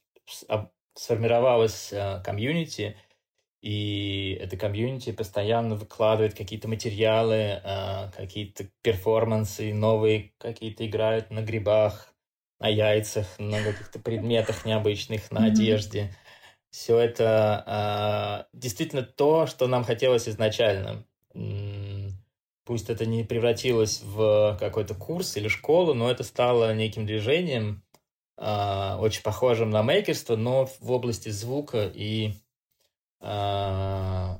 сформировалась 0.94 1.92
э, 1.92 2.20
комьюнити, 2.24 2.96
и 3.60 4.38
это 4.40 4.56
комьюнити 4.56 5.12
постоянно 5.12 5.74
выкладывает 5.74 6.34
какие-то 6.34 6.68
материалы, 6.68 7.60
э, 7.62 8.10
какие-то 8.16 8.68
перформансы 8.82 9.72
новые, 9.72 10.32
какие-то 10.38 10.86
играют 10.86 11.30
на 11.30 11.42
грибах, 11.42 12.14
на 12.60 12.68
яйцах, 12.68 13.26
на 13.38 13.62
каких-то 13.62 13.98
предметах 14.00 14.64
необычных, 14.64 15.30
на 15.30 15.46
одежде. 15.46 16.14
Все 16.70 16.98
это 16.98 18.46
э, 18.52 18.56
действительно 18.56 19.02
то, 19.02 19.46
что 19.46 19.66
нам 19.66 19.84
хотелось 19.84 20.28
изначально. 20.28 21.04
Пусть 22.64 22.90
это 22.90 23.06
не 23.06 23.24
превратилось 23.24 24.02
в 24.02 24.56
какой-то 24.60 24.94
курс 24.94 25.36
или 25.36 25.48
школу, 25.48 25.94
но 25.94 26.10
это 26.10 26.24
стало 26.24 26.74
неким 26.74 27.06
движением, 27.06 27.82
э, 28.38 28.96
очень 28.98 29.22
похожим 29.22 29.70
на 29.70 29.82
мейкерство, 29.82 30.36
но 30.36 30.66
в 30.80 30.90
области 30.90 31.28
звука 31.28 31.90
и, 31.94 32.32
э, 33.20 34.38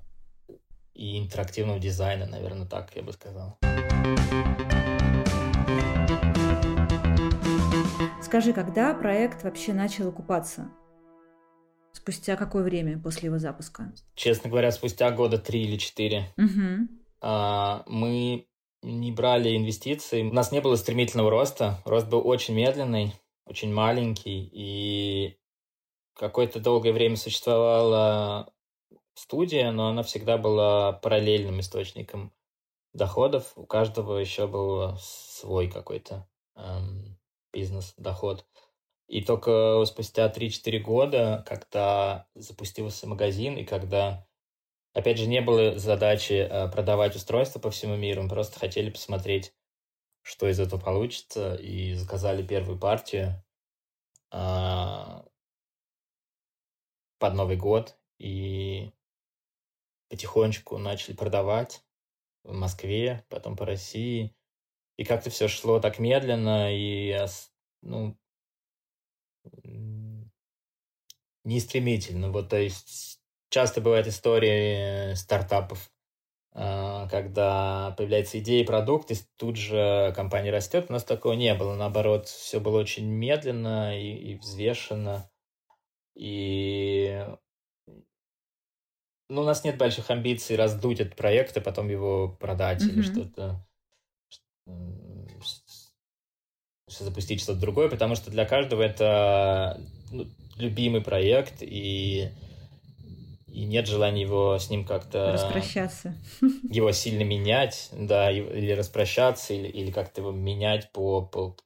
и 0.95 1.19
интерактивного 1.19 1.79
дизайна, 1.79 2.27
наверное, 2.27 2.67
так 2.67 2.95
я 2.97 3.03
бы 3.03 3.13
сказал. 3.13 3.59
Скажи, 8.23 8.53
когда 8.53 8.95
проект 8.95 9.43
вообще 9.45 9.73
начал 9.73 10.09
окупаться? 10.09 10.71
спустя 11.99 12.37
какое 12.37 12.63
время 12.63 12.99
после 12.99 13.27
его 13.27 13.39
запуска? 13.39 13.93
Честно 14.15 14.49
говоря, 14.49 14.71
спустя 14.73 15.11
года 15.11 15.37
три 15.39 15.65
или 15.65 15.77
четыре. 15.77 16.33
Угу. 16.39 16.89
А, 17.21 17.83
мы 17.87 18.47
не 18.83 19.13
брали 19.13 19.57
инвестиции. 19.57 20.23
У 20.23 20.33
нас 20.33 20.53
не 20.53 20.61
было 20.61 20.77
стремительного 20.77 21.31
роста. 21.31 21.83
Рост 21.85 22.09
был 22.09 22.27
очень 22.27 22.55
медленный, 22.55 23.13
очень 23.49 23.73
маленький. 23.73 24.49
И 24.53 25.39
какое-то 26.15 26.61
долгое 26.61 26.93
время 26.93 27.17
существовала 27.17 28.53
студия, 29.15 29.71
но 29.73 29.89
она 29.89 30.03
всегда 30.03 30.39
была 30.39 30.93
параллельным 30.93 31.61
источником 31.61 32.33
доходов. 32.93 33.53
У 33.57 33.67
каждого 33.67 34.19
еще 34.19 34.47
был 34.47 34.97
свой 34.99 35.69
какой-то 35.69 36.29
эм, 36.57 37.19
бизнес-доход. 37.53 38.47
И 39.09 39.23
только 39.23 39.83
спустя 39.87 40.31
3-4 40.31 40.79
года, 40.81 41.45
когда 41.47 42.29
запустился 42.35 43.07
магазин, 43.07 43.57
и 43.57 43.65
когда, 43.65 44.27
опять 44.93 45.19
же, 45.19 45.27
не 45.27 45.41
было 45.41 45.79
задачи 45.79 46.35
э, 46.35 46.69
продавать 46.71 47.17
устройства 47.17 47.59
по 47.59 47.71
всему 47.71 47.97
миру, 47.97 48.23
мы 48.23 48.29
просто 48.29 48.59
хотели 48.59 48.91
посмотреть, 48.91 49.55
что 50.29 50.47
из 50.47 50.61
этого 50.61 50.79
получится, 50.79 51.55
и 51.55 51.95
заказали 51.95 52.47
первую 52.47 52.79
партию 52.79 53.43
а, 54.31 55.25
под 57.19 57.33
Новый 57.33 57.57
год, 57.57 57.97
и 58.19 58.93
потихонечку 60.11 60.77
начали 60.77 61.15
продавать 61.15 61.83
в 62.45 62.53
Москве, 62.53 63.25
потом 63.31 63.57
по 63.57 63.65
России. 63.65 64.37
И 64.99 65.05
как-то 65.05 65.31
все 65.31 65.49
шло 65.49 65.81
так 65.81 65.99
медленно, 65.99 66.77
и 66.77 67.27
ну, 67.81 68.15
не 71.45 71.61
стремительно. 71.61 72.31
Вот, 72.31 72.51
то 72.51 72.59
есть 72.59 73.19
часто 73.49 73.81
бывают 73.81 74.07
истории 74.07 75.15
стартапов, 75.15 75.91
а, 76.53 76.88
когда 77.11 77.95
появляется 77.97 78.39
идея 78.39 78.63
и 78.63 78.67
продукт, 78.67 79.11
и 79.11 79.17
тут 79.37 79.57
же 79.57 80.13
компания 80.15 80.51
растет. 80.51 80.87
У 80.89 80.93
нас 80.93 81.05
такого 81.05 81.33
не 81.35 81.55
было. 81.55 81.75
Наоборот, 81.75 82.29
все 82.29 82.61
было 82.61 82.79
очень 82.79 83.07
медленно 83.07 83.99
и, 83.99 84.33
и 84.33 84.35
взвешенно. 84.37 85.31
И 86.15 87.25
ну, 89.29 89.43
у 89.43 89.45
нас 89.45 89.65
нет 89.65 89.77
больших 89.77 90.11
амбиций 90.11 90.57
раздуть 90.57 91.01
этот 91.01 91.17
проект 91.17 91.57
и 91.57 91.61
потом 91.61 91.89
его 91.89 92.29
продать 92.29 92.83
mm-hmm. 92.83 92.91
или 92.91 93.03
что-то 93.03 93.65
запустить 96.87 97.41
что-то 97.43 97.61
другое, 97.61 97.89
потому 97.89 98.15
что 98.15 98.31
для 98.31 98.45
каждого 98.45 98.83
это 98.83 99.81
ну, 100.11 100.27
любимый 100.57 101.01
проект, 101.01 101.57
и, 101.61 102.31
и 103.59 103.65
нет 103.65 103.89
желания 103.89 104.23
его 104.23 104.57
с 104.57 104.71
ним 104.71 104.85
как-то... 104.85 105.33
Распрощаться. 105.33 106.15
Его 106.71 106.93
сильно 106.93 107.25
менять, 107.25 107.89
да, 107.93 108.31
или 108.31 108.71
распрощаться, 108.71 109.53
или, 109.53 109.67
или 109.67 109.91
как-то 109.91 110.21
его 110.21 110.31
менять 110.31 110.93
по, 110.93 111.23
по, 111.23 111.57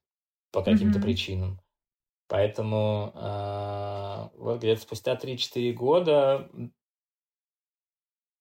по 0.52 0.62
каким-то 0.62 0.98
mm-hmm. 0.98 1.02
причинам. 1.02 1.60
Поэтому 2.28 3.12
э, 3.14 4.28
вот 4.38 4.60
где-то 4.60 4.80
спустя 4.80 5.16
3-4 5.16 5.72
года 5.74 6.48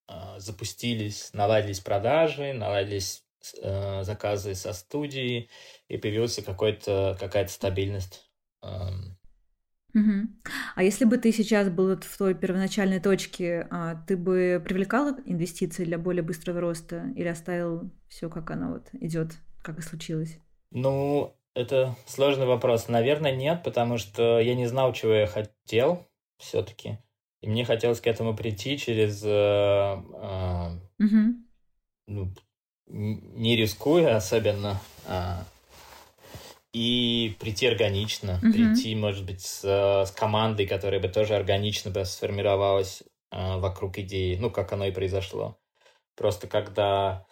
э, 0.08 0.40
запустились, 0.40 1.34
наладились 1.34 1.82
продажи, 1.82 2.54
наладились 2.54 3.26
э, 3.62 4.04
заказы 4.04 4.56
со 4.56 4.72
студии, 4.72 5.50
и 5.90 5.98
появился 5.98 6.42
какой-то, 6.42 7.18
какая-то 7.20 7.52
стабильность. 7.52 8.32
Угу. 9.94 10.28
А 10.76 10.84
если 10.84 11.06
бы 11.06 11.18
ты 11.18 11.32
сейчас 11.32 11.70
был 11.70 11.98
в 11.98 12.18
той 12.18 12.34
первоначальной 12.34 13.00
точке, 13.00 13.68
а, 13.70 13.96
ты 14.08 14.16
бы 14.16 14.62
привлекал 14.64 15.18
инвестиции 15.26 15.86
для 15.86 15.98
более 15.98 16.24
быстрого 16.24 16.62
роста 16.62 17.12
или 17.16 17.28
оставил 17.28 17.92
все, 18.08 18.30
как 18.30 18.52
оно 18.52 18.74
вот 18.74 18.88
идет, 18.94 19.32
как 19.62 19.80
и 19.80 19.82
случилось? 19.82 20.38
Ну, 20.72 21.36
это 21.54 21.96
сложный 22.06 22.46
вопрос. 22.46 22.88
Наверное, 22.88 23.36
нет, 23.36 23.64
потому 23.64 23.98
что 23.98 24.40
я 24.40 24.56
не 24.56 24.68
знал, 24.68 24.94
чего 24.94 25.14
я 25.14 25.28
хотел 25.28 26.08
все-таки. 26.38 26.98
И 27.42 27.50
мне 27.50 27.66
хотелось 27.66 28.02
к 28.02 28.08
этому 28.08 28.36
прийти 28.36 28.78
через... 28.78 29.24
Э, 29.24 29.98
э, 30.14 31.04
угу. 31.04 31.36
ну, 32.08 32.32
не 32.88 33.56
рискуя 33.56 34.16
особенно, 34.16 34.80
а, 35.08 35.46
и 36.74 37.36
прийти 37.40 37.68
органично, 37.68 38.40
mm-hmm. 38.42 38.52
прийти, 38.52 38.96
может 38.96 39.26
быть, 39.26 39.42
с, 39.42 39.64
с 39.64 40.12
командой, 40.12 40.66
которая 40.66 41.02
бы 41.02 41.10
тоже 41.10 41.36
органично 41.36 41.92
бы 41.92 42.06
сформировалась 42.06 43.04
а, 43.30 43.58
вокруг 43.58 43.98
идеи, 44.00 44.38
ну, 44.38 44.50
как 44.50 44.72
оно 44.72 44.86
и 44.86 44.92
произошло. 44.92 45.58
Просто 46.16 46.48
когда, 46.48 47.26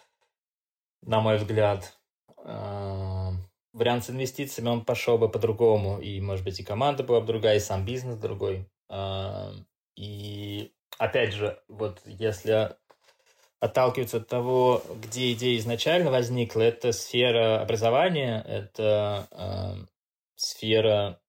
на 1.02 1.20
мой 1.20 1.38
взгляд, 1.38 1.98
а, 2.36 3.32
вариант 3.72 4.04
с 4.04 4.10
инвестициями, 4.10 4.68
он 4.68 4.84
пошел 4.84 5.16
бы 5.16 5.30
по-другому, 5.30 6.00
и, 6.00 6.20
может 6.20 6.44
быть, 6.44 6.60
и 6.60 6.64
команда 6.64 7.02
была 7.02 7.20
бы 7.20 7.26
другая, 7.26 7.56
и 7.56 7.60
сам 7.60 7.84
бизнес 7.84 8.16
другой. 8.16 8.68
А, 8.90 9.52
и, 9.96 10.72
опять 10.98 11.32
же, 11.32 11.62
вот 11.68 12.02
если 12.04 12.76
отталкиваться 13.60 14.16
от 14.16 14.28
того, 14.28 14.82
где 15.02 15.32
идея 15.32 15.58
изначально 15.58 16.10
возникла. 16.10 16.62
Это 16.62 16.92
сфера 16.92 17.60
образования, 17.60 18.42
это 18.48 19.28
э, 19.30 19.86
сфера 20.36 21.20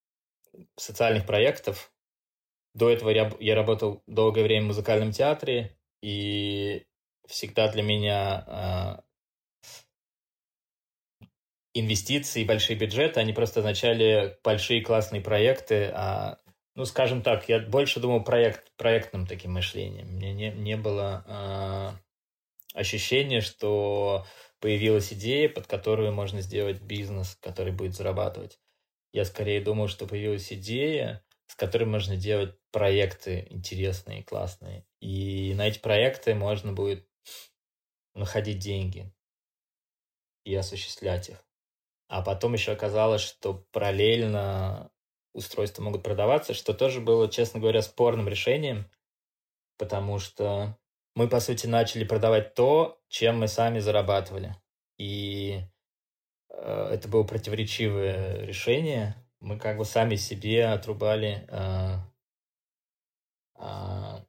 социальных 0.78 1.26
проектов. 1.26 1.92
До 2.74 2.90
этого 2.90 3.10
я, 3.10 3.32
я 3.40 3.54
работал 3.56 4.02
долгое 4.08 4.44
время 4.44 4.64
в 4.64 4.68
музыкальном 4.68 5.12
театре, 5.12 5.78
и 6.02 6.86
всегда 7.28 7.70
для 7.70 7.84
меня 7.84 9.04
э, 11.28 11.28
инвестиции, 11.74 12.46
большие 12.46 12.78
бюджеты, 12.78 13.20
они 13.20 13.34
просто 13.34 13.60
означали 13.60 14.38
большие 14.42 14.82
классные 14.82 15.22
проекты, 15.22 15.92
а 15.94 16.38
ну, 16.76 16.86
скажем 16.86 17.22
так, 17.22 17.50
я 17.50 17.60
больше 17.60 18.00
думал 18.00 18.24
проект, 18.24 18.72
проектным 18.78 19.28
таким 19.28 19.54
мышлением. 19.54 20.08
Мне 20.16 20.34
не, 20.34 20.52
не 20.52 20.78
было 20.78 21.26
э, 21.28 22.11
ощущение, 22.74 23.42
что 23.42 24.26
появилась 24.60 25.12
идея, 25.14 25.50
под 25.50 25.68
которую 25.68 26.14
можно 26.14 26.42
сделать 26.42 26.82
бизнес, 26.82 27.38
который 27.42 27.74
будет 27.74 27.96
зарабатывать. 27.96 28.60
Я 29.12 29.26
скорее 29.26 29.62
думал, 29.62 29.88
что 29.88 30.08
появилась 30.08 30.52
идея, 30.54 31.24
с 31.48 31.56
которой 31.56 31.84
можно 31.84 32.16
делать 32.16 32.56
проекты 32.72 33.48
интересные, 33.50 34.24
классные. 34.24 34.86
И 35.02 35.54
на 35.56 35.68
эти 35.68 35.80
проекты 35.80 36.34
можно 36.34 36.72
будет 36.72 37.06
находить 38.14 38.60
деньги 38.60 39.14
и 40.46 40.56
осуществлять 40.56 41.30
их. 41.30 41.46
А 42.08 42.22
потом 42.22 42.54
еще 42.54 42.72
оказалось, 42.72 43.22
что 43.22 43.66
параллельно 43.72 44.92
устройства 45.34 45.82
могут 45.82 46.04
продаваться, 46.04 46.54
что 46.54 46.74
тоже 46.74 47.00
было, 47.00 47.30
честно 47.30 47.60
говоря, 47.60 47.82
спорным 47.82 48.28
решением, 48.28 48.90
потому 49.78 50.20
что 50.20 50.78
мы, 51.16 51.28
по 51.28 51.40
сути, 51.40 51.68
начали 51.68 52.04
продавать 52.04 52.54
то, 52.54 53.02
чем 53.10 53.40
мы 53.40 53.48
сами 53.48 53.80
зарабатывали. 53.80 54.56
И 54.98 55.62
э, 56.50 56.90
это 56.94 57.08
было 57.08 57.24
противоречивое 57.24 58.46
решение. 58.46 59.16
Мы 59.40 59.58
как 59.58 59.78
бы 59.78 59.86
сами 59.86 60.16
себе 60.16 60.68
отрубали 60.68 61.48
э, 61.50 61.98
э, 63.60 64.22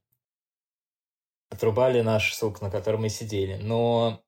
отрубали 1.51 2.01
наш 2.01 2.35
сук, 2.35 2.61
на 2.62 2.71
котором 2.71 3.03
мы 3.03 3.11
сидели. 3.11 3.57
Но, 3.57 4.23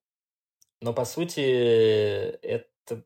но 0.81 0.93
по 0.93 1.05
сути, 1.05 1.41
это, 1.41 3.03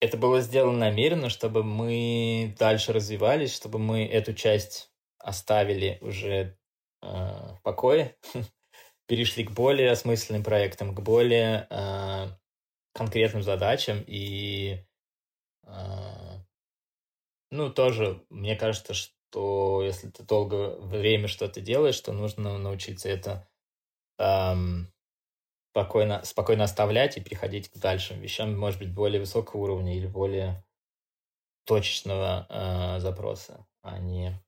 это 0.00 0.16
было 0.16 0.40
сделано 0.40 0.78
намеренно, 0.78 1.28
чтобы 1.28 1.64
мы 1.64 2.54
дальше 2.58 2.92
развивались, 2.92 3.54
чтобы 3.54 3.78
мы 3.78 4.06
эту 4.06 4.32
часть 4.32 4.90
оставили 5.18 5.98
уже 6.00 6.56
в 7.04 7.60
покое, 7.62 8.16
перешли 9.06 9.44
к 9.44 9.50
более 9.50 9.90
осмысленным 9.90 10.42
проектам, 10.42 10.94
к 10.94 11.00
более 11.00 11.66
э, 11.70 12.28
конкретным 12.92 13.42
задачам 13.42 14.02
и 14.06 14.84
э, 15.64 16.38
ну 17.50 17.70
тоже 17.70 18.24
мне 18.30 18.56
кажется, 18.56 18.94
что 18.94 19.82
если 19.82 20.10
ты 20.10 20.22
долгое 20.22 20.76
время 20.76 21.28
что-то 21.28 21.60
делаешь, 21.60 22.00
то 22.00 22.12
нужно 22.12 22.58
научиться 22.58 23.08
это 23.08 23.48
эм, 24.18 24.92
спокойно, 25.72 26.24
спокойно 26.24 26.64
оставлять 26.64 27.16
и 27.16 27.20
переходить 27.20 27.68
к 27.68 27.76
дальшим 27.78 28.20
вещам, 28.20 28.58
может 28.58 28.78
быть, 28.78 28.92
более 28.92 29.20
высокого 29.20 29.62
уровня 29.62 29.96
или 29.96 30.06
более 30.06 30.64
точечного 31.64 32.46
э, 32.48 33.00
запроса, 33.00 33.66
а 33.82 33.98
не 33.98 34.40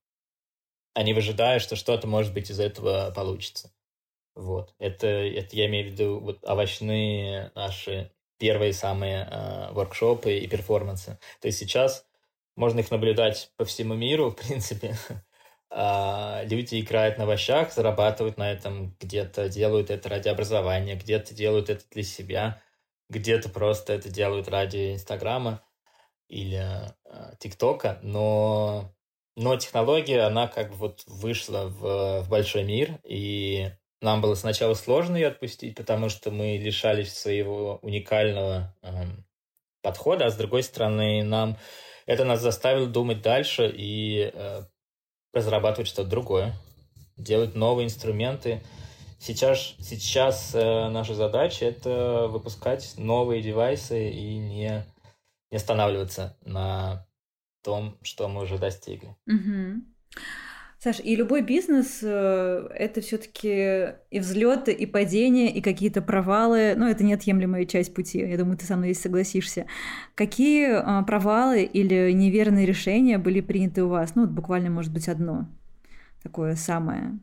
а 0.96 1.02
не 1.02 1.12
выжидая, 1.12 1.58
что 1.58 1.76
что-то, 1.76 2.06
может 2.06 2.32
быть, 2.32 2.50
из 2.50 2.58
этого 2.58 3.12
получится. 3.14 3.70
Вот. 4.34 4.74
Это, 4.78 5.06
это 5.06 5.54
я 5.54 5.66
имею 5.66 5.88
в 5.88 5.92
виду 5.92 6.20
вот 6.20 6.38
овощные 6.42 7.52
наши 7.54 8.10
первые 8.38 8.72
самые 8.72 9.28
э, 9.30 9.72
воркшопы 9.72 10.38
и 10.38 10.46
перформансы. 10.46 11.18
То 11.42 11.48
есть 11.48 11.58
сейчас 11.58 12.06
можно 12.56 12.80
их 12.80 12.90
наблюдать 12.90 13.50
по 13.58 13.66
всему 13.66 13.92
миру, 13.92 14.30
в 14.30 14.36
принципе. 14.36 14.96
а, 15.70 16.42
люди 16.44 16.80
играют 16.80 17.18
на 17.18 17.24
овощах, 17.24 17.74
зарабатывают 17.74 18.38
на 18.38 18.50
этом, 18.50 18.96
где-то 18.98 19.50
делают 19.50 19.90
это 19.90 20.08
ради 20.08 20.28
образования, 20.30 20.96
где-то 20.96 21.34
делают 21.34 21.68
это 21.68 21.84
для 21.90 22.04
себя, 22.04 22.62
где-то 23.10 23.50
просто 23.50 23.92
это 23.92 24.08
делают 24.08 24.48
ради 24.48 24.94
Инстаграма 24.94 25.62
или 26.28 26.56
а, 26.56 27.34
ТикТока, 27.38 27.98
но, 28.02 28.95
но 29.36 29.56
технология, 29.56 30.22
она 30.22 30.48
как 30.48 30.70
бы 30.70 30.76
вот 30.76 31.04
вышла 31.06 31.66
в, 31.66 32.22
в 32.22 32.28
большой 32.28 32.64
мир, 32.64 32.98
и 33.04 33.70
нам 34.00 34.20
было 34.22 34.34
сначала 34.34 34.74
сложно 34.74 35.16
ее 35.16 35.28
отпустить, 35.28 35.76
потому 35.76 36.08
что 36.08 36.30
мы 36.30 36.56
лишались 36.56 37.12
своего 37.12 37.78
уникального 37.82 38.74
эм, 38.82 39.26
подхода, 39.82 40.26
а 40.26 40.30
с 40.30 40.36
другой 40.36 40.62
стороны, 40.62 41.22
нам 41.22 41.58
это 42.06 42.24
нас 42.24 42.40
заставило 42.40 42.86
думать 42.86 43.20
дальше 43.20 43.70
и 43.72 44.30
э, 44.32 44.62
разрабатывать 45.32 45.88
что-то 45.88 46.08
другое, 46.08 46.54
делать 47.16 47.54
новые 47.54 47.86
инструменты. 47.86 48.62
Сейчас, 49.18 49.74
сейчас 49.80 50.54
э, 50.54 50.88
наша 50.88 51.14
задача 51.14 51.66
это 51.66 52.26
выпускать 52.28 52.94
новые 52.96 53.42
девайсы 53.42 54.10
и 54.10 54.38
не, 54.38 54.86
не 55.50 55.56
останавливаться 55.56 56.38
на 56.42 57.06
том, 57.66 57.98
что 58.02 58.28
мы 58.28 58.42
уже 58.42 58.58
достигли. 58.58 59.16
Угу. 59.26 59.82
Саш, 60.78 61.00
и 61.00 61.16
любой 61.16 61.42
бизнес 61.42 61.98
э, 62.02 62.68
это 62.74 63.00
все-таки 63.00 63.94
и 64.10 64.20
взлеты, 64.20 64.72
и 64.72 64.86
падения, 64.86 65.52
и 65.52 65.60
какие-то 65.60 66.00
провалы. 66.00 66.74
Ну, 66.76 66.86
это 66.86 67.02
неотъемлемая 67.02 67.64
часть 67.64 67.92
пути. 67.92 68.20
Я 68.20 68.38
думаю, 68.38 68.56
ты 68.56 68.66
со 68.66 68.76
мной 68.76 68.92
здесь 68.92 69.02
согласишься. 69.02 69.66
Какие 70.14 70.68
а, 70.74 71.02
провалы 71.02 71.64
или 71.64 72.12
неверные 72.12 72.66
решения 72.66 73.18
были 73.18 73.40
приняты 73.40 73.82
у 73.82 73.88
вас? 73.88 74.14
Ну, 74.14 74.22
вот 74.22 74.30
буквально, 74.30 74.70
может 74.70 74.92
быть, 74.92 75.08
одно 75.08 75.48
такое 76.22 76.54
самое. 76.54 77.18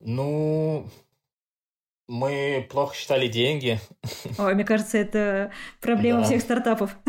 Ну, 0.00 0.88
мы 2.08 2.66
плохо 2.70 2.96
считали 2.96 3.28
деньги. 3.28 3.78
Ой, 4.38 4.54
мне 4.54 4.64
кажется, 4.64 4.98
это 4.98 5.52
проблема 5.80 6.20
да. 6.20 6.24
всех 6.24 6.40
стартапов. 6.42 6.98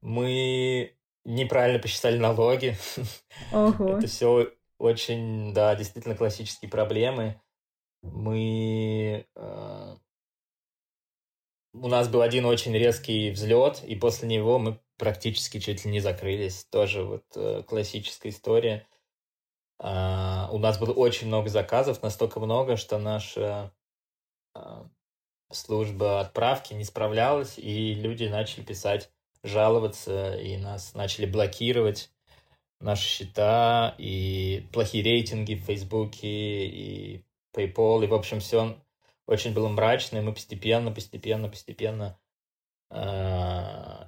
Мы 0.00 0.96
неправильно 1.24 1.78
посчитали 1.78 2.18
налоги. 2.18 2.76
Ого. 3.52 3.98
Это 3.98 4.06
все 4.06 4.52
очень, 4.78 5.52
да, 5.52 5.74
действительно 5.74 6.14
классические 6.14 6.70
проблемы. 6.70 7.40
Мы... 8.02 9.26
Э, 9.36 9.96
у 11.72 11.88
нас 11.88 12.08
был 12.08 12.22
один 12.22 12.46
очень 12.46 12.72
резкий 12.72 13.30
взлет, 13.30 13.84
и 13.84 13.94
после 13.94 14.28
него 14.28 14.58
мы 14.58 14.80
практически 14.96 15.60
чуть 15.60 15.84
ли 15.84 15.90
не 15.90 16.00
закрылись. 16.00 16.64
Тоже 16.64 17.04
вот 17.04 17.24
э, 17.36 17.62
классическая 17.66 18.30
история. 18.30 18.86
Э, 19.78 20.46
у 20.50 20.58
нас 20.58 20.78
было 20.78 20.92
очень 20.92 21.26
много 21.26 21.48
заказов, 21.48 22.02
настолько 22.02 22.40
много, 22.40 22.76
что 22.76 22.98
наша 22.98 23.72
э, 24.54 24.84
служба 25.52 26.20
отправки 26.20 26.74
не 26.74 26.84
справлялась, 26.84 27.58
и 27.58 27.94
люди 27.94 28.24
начали 28.24 28.62
писать 28.64 29.12
жаловаться, 29.42 30.34
и 30.36 30.56
нас 30.56 30.94
начали 30.94 31.26
блокировать 31.26 32.10
наши 32.80 33.06
счета, 33.06 33.94
и 33.98 34.68
плохие 34.72 35.04
рейтинги 35.04 35.54
в 35.54 35.64
Фейсбуке, 35.64 36.66
и 36.66 37.24
PayPal, 37.54 38.04
и, 38.04 38.06
в 38.06 38.14
общем, 38.14 38.40
все 38.40 38.76
очень 39.26 39.52
было 39.52 39.68
мрачно, 39.68 40.18
и 40.18 40.22
мы 40.22 40.32
постепенно, 40.32 40.90
постепенно, 40.90 41.48
постепенно 41.48 42.18
э, 42.90 42.98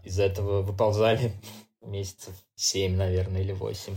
из 0.05 0.19
этого 0.19 0.63
выползали 0.63 1.33
месяцев 1.81 2.35
7, 2.57 2.97
наверное, 2.97 3.43
или 3.43 3.53
8. 3.53 3.95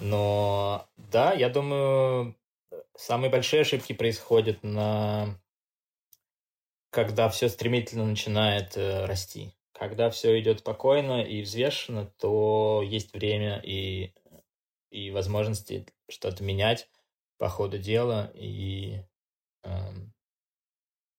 Но 0.00 0.86
да, 0.96 1.32
я 1.32 1.48
думаю, 1.48 2.36
самые 2.96 3.30
большие 3.30 3.62
ошибки 3.62 3.92
происходят 3.92 4.62
на 4.62 5.38
когда 6.90 7.28
все 7.28 7.48
стремительно 7.48 8.06
начинает 8.06 8.76
э, 8.76 9.04
расти. 9.06 9.52
Когда 9.84 10.08
все 10.08 10.40
идет 10.40 10.60
спокойно 10.60 11.22
и 11.22 11.42
взвешенно, 11.42 12.06
то 12.18 12.80
есть 12.82 13.12
время 13.12 13.60
и, 13.62 14.14
и 14.90 15.10
возможности 15.10 15.86
что-то 16.08 16.42
менять 16.42 16.88
по 17.36 17.50
ходу 17.50 17.76
дела. 17.76 18.32
И 18.34 19.02
эм, 19.62 20.14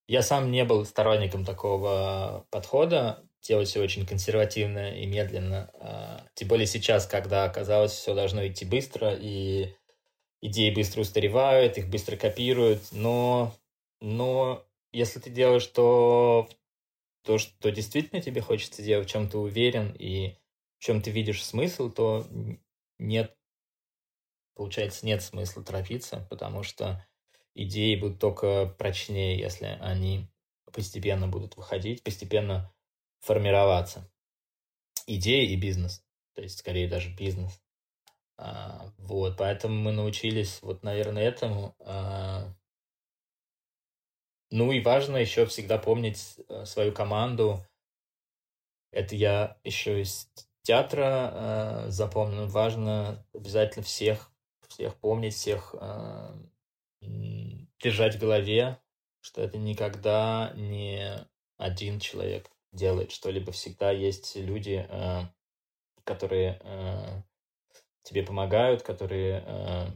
я 0.07 0.23
сам 0.23 0.49
не 0.49 0.65
был 0.65 0.83
сторонником 0.83 1.45
такого 1.45 2.47
подхода, 2.49 3.23
делать 3.43 3.67
все 3.67 3.83
очень 3.83 4.03
консервативно 4.03 4.95
и 4.95 5.05
медленно. 5.05 5.69
Э, 5.75 6.27
тем 6.33 6.47
более 6.47 6.65
сейчас, 6.65 7.05
когда 7.05 7.43
оказалось, 7.43 7.91
все 7.91 8.15
должно 8.15 8.47
идти 8.47 8.65
быстро, 8.65 9.13
и 9.13 9.75
идеи 10.41 10.73
быстро 10.73 11.01
устаревают, 11.01 11.77
их 11.77 11.87
быстро 11.87 12.17
копируют, 12.17 12.81
но, 12.91 13.53
но 14.01 14.65
если 14.91 15.19
ты 15.19 15.29
делаешь 15.29 15.67
то, 15.67 16.49
то, 17.25 17.39
что 17.39 17.71
действительно 17.71 18.21
тебе 18.21 18.39
хочется 18.39 18.83
делать, 18.83 19.07
в 19.07 19.11
чем 19.11 19.27
ты 19.27 19.37
уверен 19.37 19.95
и 19.97 20.35
в 20.77 20.83
чем 20.83 21.01
ты 21.01 21.11
видишь 21.11 21.43
смысл, 21.43 21.89
то 21.89 22.27
нет, 22.99 23.35
получается, 24.55 25.05
нет 25.05 25.23
смысла 25.23 25.63
торопиться, 25.63 26.25
потому 26.29 26.63
что 26.63 27.05
идеи 27.55 27.95
будут 27.95 28.19
только 28.19 28.67
прочнее, 28.77 29.39
если 29.39 29.77
они 29.81 30.29
постепенно 30.71 31.27
будут 31.27 31.57
выходить, 31.57 32.03
постепенно 32.03 32.71
формироваться. 33.21 34.09
Идеи 35.07 35.51
и 35.51 35.55
бизнес, 35.55 36.05
то 36.35 36.41
есть 36.41 36.59
скорее 36.59 36.87
даже 36.87 37.09
бизнес. 37.15 37.59
А, 38.37 38.91
вот, 38.97 39.37
поэтому 39.37 39.75
мы 39.75 39.91
научились 39.91 40.59
вот, 40.61 40.83
наверное, 40.83 41.23
этому. 41.23 41.75
А, 41.79 42.53
ну 44.51 44.71
и 44.71 44.81
важно 44.81 45.17
еще 45.17 45.45
всегда 45.45 45.77
помнить 45.77 46.39
э, 46.47 46.65
свою 46.65 46.91
команду. 46.91 47.65
Это 48.91 49.15
я 49.15 49.57
еще 49.63 50.01
из 50.01 50.29
театра 50.61 51.31
э, 51.33 51.89
запомнил. 51.89 52.47
Важно 52.47 53.25
обязательно 53.33 53.83
всех, 53.83 54.31
всех 54.67 54.95
помнить, 54.95 55.33
всех 55.33 55.75
э, 55.79 56.33
держать 57.79 58.15
в 58.15 58.19
голове, 58.19 58.79
что 59.21 59.41
это 59.41 59.57
никогда 59.57 60.53
не 60.55 61.27
один 61.57 61.99
человек 61.99 62.49
делает 62.71 63.11
что-либо. 63.11 63.51
Всегда 63.51 63.91
есть 63.91 64.35
люди, 64.35 64.85
э, 64.87 65.21
которые 66.03 66.59
э, 66.61 67.21
тебе 68.03 68.23
помогают, 68.23 68.83
которые 68.83 69.43
э, 69.45 69.87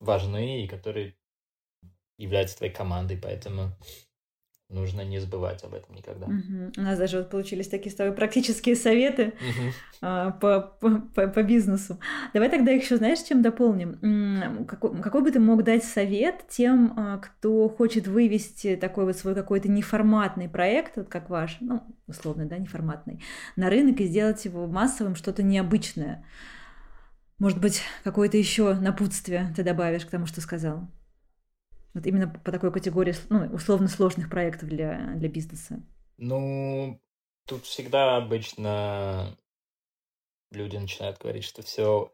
важны 0.00 0.64
и 0.64 0.68
которые 0.68 1.16
является 2.18 2.56
твоей 2.56 2.72
командой, 2.72 3.18
поэтому 3.20 3.72
нужно 4.68 5.02
не 5.02 5.20
забывать 5.20 5.62
об 5.62 5.74
этом 5.74 5.94
никогда. 5.94 6.26
Угу. 6.26 6.72
У 6.76 6.80
нас 6.80 6.98
даже 6.98 7.18
вот 7.18 7.30
получились 7.30 7.68
такие 7.68 7.92
с 7.92 7.94
тобой 7.94 8.12
практические 8.12 8.74
советы 8.74 9.34
угу. 9.34 9.72
а, 10.02 10.30
по, 10.32 10.60
по, 10.60 11.28
по 11.28 11.42
бизнесу. 11.42 12.00
Давай 12.34 12.50
тогда 12.50 12.72
еще, 12.72 12.96
знаешь, 12.96 13.20
чем 13.20 13.42
дополним? 13.42 14.66
Какой, 14.66 15.00
какой 15.00 15.22
бы 15.22 15.30
ты 15.30 15.38
мог 15.38 15.62
дать 15.62 15.84
совет 15.84 16.46
тем, 16.48 16.94
а, 16.96 17.18
кто 17.18 17.68
хочет 17.68 18.08
вывести 18.08 18.76
такой 18.76 19.04
вот 19.04 19.16
свой 19.16 19.34
какой-то 19.34 19.68
неформатный 19.68 20.48
проект, 20.48 20.96
вот 20.96 21.08
как 21.08 21.30
ваш, 21.30 21.58
ну, 21.60 21.82
условно, 22.08 22.46
да, 22.46 22.58
неформатный, 22.58 23.22
на 23.54 23.70
рынок 23.70 24.00
и 24.00 24.06
сделать 24.06 24.44
его 24.44 24.66
массовым, 24.66 25.14
что-то 25.14 25.44
необычное? 25.44 26.24
Может 27.38 27.60
быть, 27.60 27.82
какое-то 28.02 28.36
еще 28.36 28.74
напутствие 28.74 29.52
ты 29.54 29.62
добавишь 29.62 30.06
к 30.06 30.10
тому, 30.10 30.26
что 30.26 30.40
сказал? 30.40 30.88
Вот 31.96 32.04
именно 32.04 32.28
по 32.28 32.52
такой 32.52 32.70
категории 32.70 33.14
ну, 33.30 33.46
условно 33.54 33.88
сложных 33.88 34.28
проектов 34.28 34.68
для, 34.68 35.14
для 35.14 35.30
бизнеса. 35.30 35.82
Ну, 36.18 37.00
тут 37.46 37.64
всегда 37.64 38.18
обычно 38.18 39.34
люди 40.50 40.76
начинают 40.76 41.16
говорить, 41.16 41.44
что 41.44 41.62
все 41.62 42.12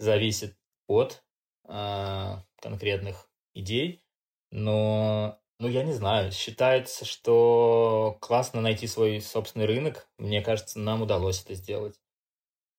зависит 0.00 0.58
от 0.88 1.22
э, 1.68 2.38
конкретных 2.60 3.30
идей, 3.54 4.04
но, 4.50 5.40
ну, 5.60 5.68
я 5.68 5.84
не 5.84 5.92
знаю, 5.92 6.32
считается, 6.32 7.04
что 7.04 8.18
классно 8.20 8.60
найти 8.60 8.88
свой 8.88 9.20
собственный 9.20 9.66
рынок. 9.66 10.08
Мне 10.18 10.42
кажется, 10.42 10.80
нам 10.80 11.02
удалось 11.02 11.40
это 11.44 11.54
сделать. 11.54 12.00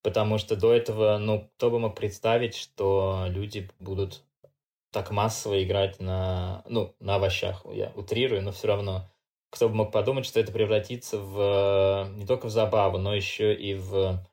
Потому 0.02 0.38
что 0.38 0.58
до 0.58 0.74
этого, 0.74 1.18
ну, 1.18 1.50
кто 1.56 1.72
бы 1.72 1.80
мог 1.80 1.96
представить, 1.96 2.58
что 2.58 3.28
люди 3.30 3.70
будут 3.80 4.26
так 4.92 5.12
массово 5.12 5.64
играть 5.64 6.00
на, 6.00 6.64
ну, 6.68 6.96
на 7.00 7.16
овощах. 7.16 7.66
Я 7.72 7.92
утрирую, 7.96 8.42
но 8.42 8.52
все 8.52 8.68
равно. 8.68 9.10
Кто 9.50 9.68
бы 9.68 9.76
мог 9.76 9.92
подумать, 9.92 10.26
что 10.26 10.40
это 10.40 10.52
превратится 10.52 11.18
в 11.18 12.10
не 12.16 12.26
только 12.26 12.46
в 12.48 12.52
забаву, 12.52 12.98
но 12.98 13.14
еще 13.14 13.54
и 13.54 13.74
в 13.74 14.24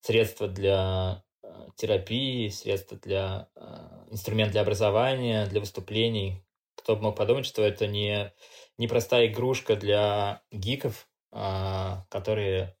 средство 0.00 0.48
для 0.48 1.22
э, 1.42 1.48
терапии, 1.76 2.48
средство 2.48 2.96
для 2.96 3.48
э, 3.56 4.06
инструмент 4.10 4.52
для 4.52 4.62
образования, 4.62 5.46
для 5.46 5.60
выступлений. 5.60 6.42
Кто 6.76 6.96
бы 6.96 7.02
мог 7.02 7.16
подумать, 7.16 7.44
что 7.44 7.62
это 7.62 7.86
не, 7.86 8.32
не 8.78 8.88
простая 8.88 9.26
игрушка 9.26 9.76
для 9.76 10.42
гиков, 10.50 11.08
а, 11.30 12.06
которые, 12.08 12.76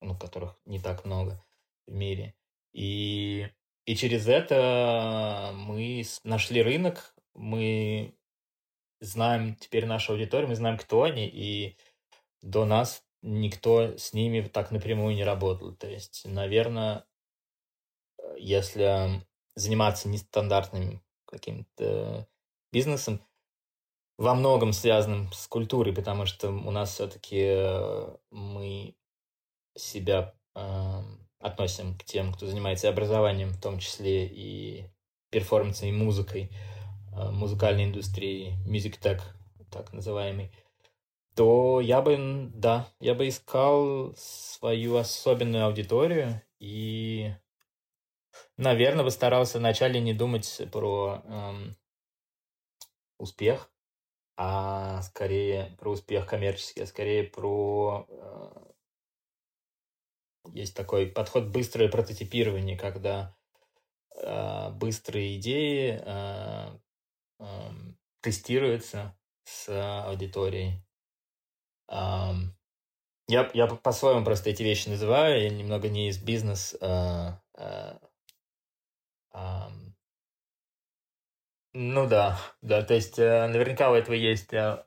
ну, 0.00 0.16
которых 0.16 0.56
не 0.64 0.78
так 0.78 1.04
много 1.04 1.42
в 1.86 1.92
мире. 1.92 2.34
И 2.72 3.48
и 3.86 3.96
через 3.96 4.28
это 4.28 5.52
мы 5.54 6.04
нашли 6.22 6.62
рынок, 6.62 7.14
мы 7.34 8.14
знаем 9.00 9.56
теперь 9.56 9.86
нашу 9.86 10.12
аудиторию, 10.12 10.48
мы 10.48 10.54
знаем, 10.54 10.78
кто 10.78 11.02
они, 11.02 11.26
и 11.26 11.76
до 12.42 12.64
нас 12.64 13.04
никто 13.22 13.96
с 13.96 14.12
ними 14.12 14.40
так 14.42 14.70
напрямую 14.70 15.14
не 15.14 15.24
работал. 15.24 15.74
То 15.74 15.88
есть, 15.88 16.22
наверное, 16.24 17.06
если 18.36 19.22
заниматься 19.54 20.08
нестандартным 20.08 21.02
каким-то 21.26 22.28
бизнесом, 22.72 23.20
во 24.16 24.34
многом 24.34 24.72
связанным 24.72 25.32
с 25.32 25.46
культурой, 25.48 25.92
потому 25.92 26.24
что 26.26 26.50
у 26.50 26.70
нас 26.70 26.92
все-таки 26.94 27.42
э, 27.42 28.16
мы 28.30 28.94
себя 29.76 30.34
э, 30.54 31.00
относим 31.44 31.96
к 31.98 32.04
тем, 32.04 32.32
кто 32.32 32.46
занимается 32.46 32.88
образованием, 32.88 33.50
в 33.50 33.60
том 33.60 33.78
числе 33.78 34.26
и 34.26 34.86
перформансом, 35.30 35.88
и 35.88 35.92
музыкой, 35.92 36.50
э, 37.12 37.30
музыкальной 37.30 37.84
индустрии, 37.84 38.56
music 38.66 38.98
tech, 38.98 39.20
так 39.70 39.92
называемый, 39.92 40.50
то 41.34 41.80
я 41.80 42.00
бы, 42.00 42.50
да, 42.54 42.88
я 42.98 43.14
бы 43.14 43.28
искал 43.28 44.14
свою 44.16 44.96
особенную 44.96 45.66
аудиторию 45.66 46.40
и, 46.60 47.34
наверное, 48.56 49.04
бы 49.04 49.10
старался 49.10 49.58
вначале 49.58 50.00
не 50.00 50.14
думать 50.14 50.62
про 50.72 51.22
эм, 51.26 51.76
успех, 53.18 53.70
а 54.36 55.02
скорее 55.02 55.76
про 55.78 55.90
успех 55.90 56.26
коммерческий, 56.26 56.82
а 56.82 56.86
скорее 56.86 57.24
про... 57.24 58.06
Э, 58.08 58.73
есть 60.52 60.74
такой 60.74 61.06
подход 61.06 61.44
быстрое 61.44 61.88
прототипирование, 61.88 62.76
когда 62.76 63.34
э, 64.16 64.70
быстрые 64.70 65.38
идеи 65.38 66.00
э, 66.04 66.78
э, 67.40 67.44
тестируются 68.20 69.16
с 69.44 69.68
аудиторией. 70.06 70.84
Э, 71.88 72.32
я, 73.26 73.50
я 73.54 73.66
по-своему 73.66 74.24
просто 74.24 74.50
эти 74.50 74.62
вещи 74.62 74.88
называю, 74.88 75.42
я 75.42 75.50
немного 75.50 75.88
не 75.88 76.08
из 76.08 76.18
бизнес 76.18 76.76
э, 76.80 77.32
э, 77.56 77.98
э, 79.32 79.68
ну 81.72 82.06
да, 82.06 82.38
да, 82.62 82.82
то 82.82 82.94
есть 82.94 83.18
э, 83.18 83.46
наверняка 83.48 83.90
у 83.90 83.94
этого 83.94 84.14
есть 84.14 84.52
э, 84.52 84.84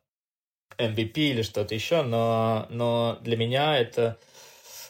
MVP 0.77 1.13
или 1.15 1.41
что-то 1.41 1.73
еще, 1.75 2.03
но, 2.03 2.67
но 2.69 3.17
для 3.21 3.35
меня 3.35 3.77
это 3.77 4.19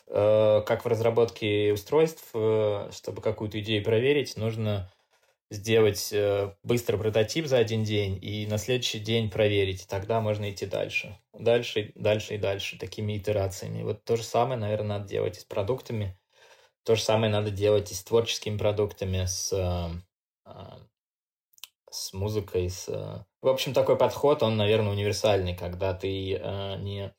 как 0.09 0.85
в 0.85 0.87
разработке 0.87 1.73
устройств, 1.73 2.29
э, 2.33 2.89
чтобы 2.93 3.21
какую-то 3.21 3.59
идею 3.59 3.83
проверить, 3.83 4.37
нужно 4.37 4.91
сделать 5.49 6.09
э, 6.11 6.53
быстро 6.63 6.97
прототип 6.97 7.45
за 7.45 7.57
один 7.57 7.83
день 7.83 8.17
и 8.21 8.45
на 8.47 8.57
следующий 8.57 8.99
день 8.99 9.29
проверить, 9.29 9.87
тогда 9.87 10.21
можно 10.21 10.49
идти 10.51 10.65
дальше. 10.65 11.17
Дальше, 11.33 11.91
дальше 11.95 12.35
и 12.35 12.37
дальше, 12.37 12.77
такими 12.77 13.17
итерациями. 13.17 13.83
Вот 13.83 14.03
то 14.03 14.15
же 14.15 14.23
самое, 14.23 14.59
наверное, 14.59 14.99
надо 14.99 15.07
делать 15.07 15.37
и 15.37 15.41
с 15.41 15.45
продуктами. 15.45 16.17
То 16.83 16.95
же 16.95 17.01
самое 17.01 17.31
надо 17.31 17.51
делать 17.51 17.91
и 17.91 17.95
с 17.95 18.03
творческими 18.03 18.57
продуктами, 18.57 19.25
с 19.25 19.53
э, 19.53 19.89
с 21.89 22.13
музыкой, 22.13 22.69
с... 22.69 22.87
Э, 22.89 23.25
в 23.41 23.47
общем, 23.47 23.73
такой 23.73 23.97
подход, 23.97 24.43
он, 24.43 24.57
наверное, 24.57 24.91
универсальный, 24.91 25.55
когда 25.55 25.93
ты 25.93 26.33
э, 26.33 26.75
не 26.79 27.13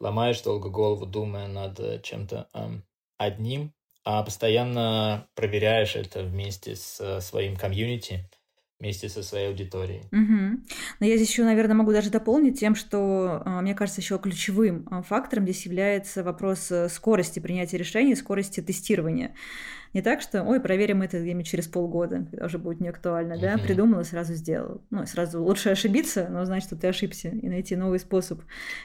ломаешь 0.00 0.40
долго 0.42 0.68
голову, 0.68 1.06
думая 1.06 1.48
над 1.48 2.02
чем-то 2.02 2.48
э, 2.52 2.80
одним, 3.16 3.72
а 4.04 4.22
постоянно 4.22 5.28
проверяешь 5.34 5.96
это 5.96 6.22
вместе 6.22 6.76
с 6.76 7.00
э, 7.00 7.20
своим 7.20 7.56
комьюнити, 7.56 8.28
вместе 8.80 9.08
со 9.08 9.22
своей 9.22 9.48
аудиторией. 9.48 10.02
Угу. 10.12 10.60
Но 11.00 11.06
я 11.06 11.16
здесь 11.16 11.30
еще, 11.30 11.42
наверное, 11.44 11.74
могу 11.74 11.92
даже 11.92 12.10
дополнить 12.10 12.60
тем, 12.60 12.76
что, 12.76 13.42
а, 13.44 13.60
мне 13.60 13.74
кажется, 13.74 14.00
еще 14.00 14.18
ключевым 14.18 14.86
а, 14.90 15.02
фактором 15.02 15.44
здесь 15.44 15.66
является 15.66 16.22
вопрос 16.22 16.70
э, 16.70 16.88
скорости 16.88 17.40
принятия 17.40 17.76
решений, 17.76 18.14
скорости 18.14 18.60
тестирования. 18.60 19.34
Не 19.94 20.02
так, 20.02 20.20
что, 20.20 20.44
ой, 20.44 20.60
проверим 20.60 21.02
это 21.02 21.18
где-нибудь 21.18 21.48
через 21.48 21.66
полгода, 21.66 22.26
когда 22.30 22.46
уже 22.46 22.58
будет 22.58 22.80
не 22.80 22.88
актуально, 22.88 23.34
угу. 23.34 23.42
да, 23.42 23.58
придумал 23.58 24.00
и 24.00 24.04
сразу 24.04 24.34
сделал. 24.34 24.80
Ну, 24.90 25.04
сразу 25.06 25.42
лучше 25.42 25.70
ошибиться, 25.70 26.28
но 26.28 26.44
знать, 26.44 26.62
что 26.62 26.76
ты 26.76 26.86
ошибся, 26.86 27.30
и 27.30 27.48
найти 27.48 27.74
новый 27.74 27.98
способ, 27.98 28.42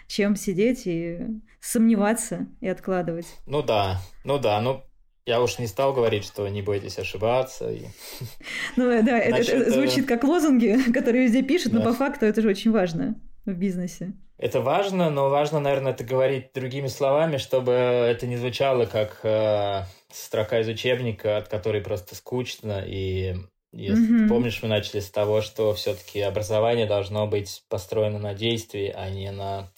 чем 0.07 0.35
сидеть 0.35 0.87
и 0.87 1.19
сомневаться 1.59 2.47
и 2.61 2.67
откладывать. 2.67 3.27
Ну 3.45 3.61
да, 3.61 3.99
ну 4.23 4.39
да, 4.39 4.59
ну 4.59 4.83
я 5.26 5.41
уж 5.41 5.59
не 5.59 5.67
стал 5.67 5.93
говорить, 5.93 6.26
что 6.26 6.47
не 6.47 6.61
бойтесь 6.61 6.99
ошибаться. 6.99 7.71
И... 7.71 7.86
Ну 8.76 8.89
да, 9.03 9.24
Значит, 9.28 9.49
это, 9.49 9.63
это 9.63 9.71
звучит 9.71 10.07
как 10.07 10.24
лозунги, 10.24 10.78
которые 10.93 11.26
везде 11.26 11.43
пишут, 11.43 11.71
да. 11.71 11.80
но 11.80 11.86
по 11.86 11.93
факту 11.93 12.26
это 12.26 12.41
же 12.41 12.49
очень 12.49 12.71
важно 12.71 13.15
в 13.45 13.53
бизнесе. 13.53 14.13
Это 14.38 14.61
важно, 14.61 15.09
но 15.09 15.30
важно, 15.30 15.59
наверное, 15.59 15.93
это 15.93 16.03
говорить 16.03 16.51
другими 16.53 16.88
словами, 16.88 17.38
чтобы 17.38 17.71
это 17.71 18.28
не 18.28 18.36
звучало 18.36 18.86
как 18.86 19.19
э, 19.24 19.84
строка 20.11 20.59
из 20.59 20.67
учебника, 20.67 21.38
от 21.38 21.47
которой 21.47 21.82
просто 21.82 22.15
скучно. 22.15 22.84
И 22.86 23.36
если 23.71 24.03
mm-hmm. 24.03 24.24
ты 24.24 24.30
помнишь, 24.30 24.59
мы 24.61 24.69
начали 24.69 24.99
с 24.99 25.09
того, 25.09 25.41
что 25.41 25.74
все-таки 25.74 26.19
образование 26.19 26.86
должно 26.86 27.28
быть 27.28 27.63
построено 27.69 28.19
на 28.19 28.34
действии, 28.34 28.93
а 28.93 29.09
не 29.09 29.32
на 29.32 29.71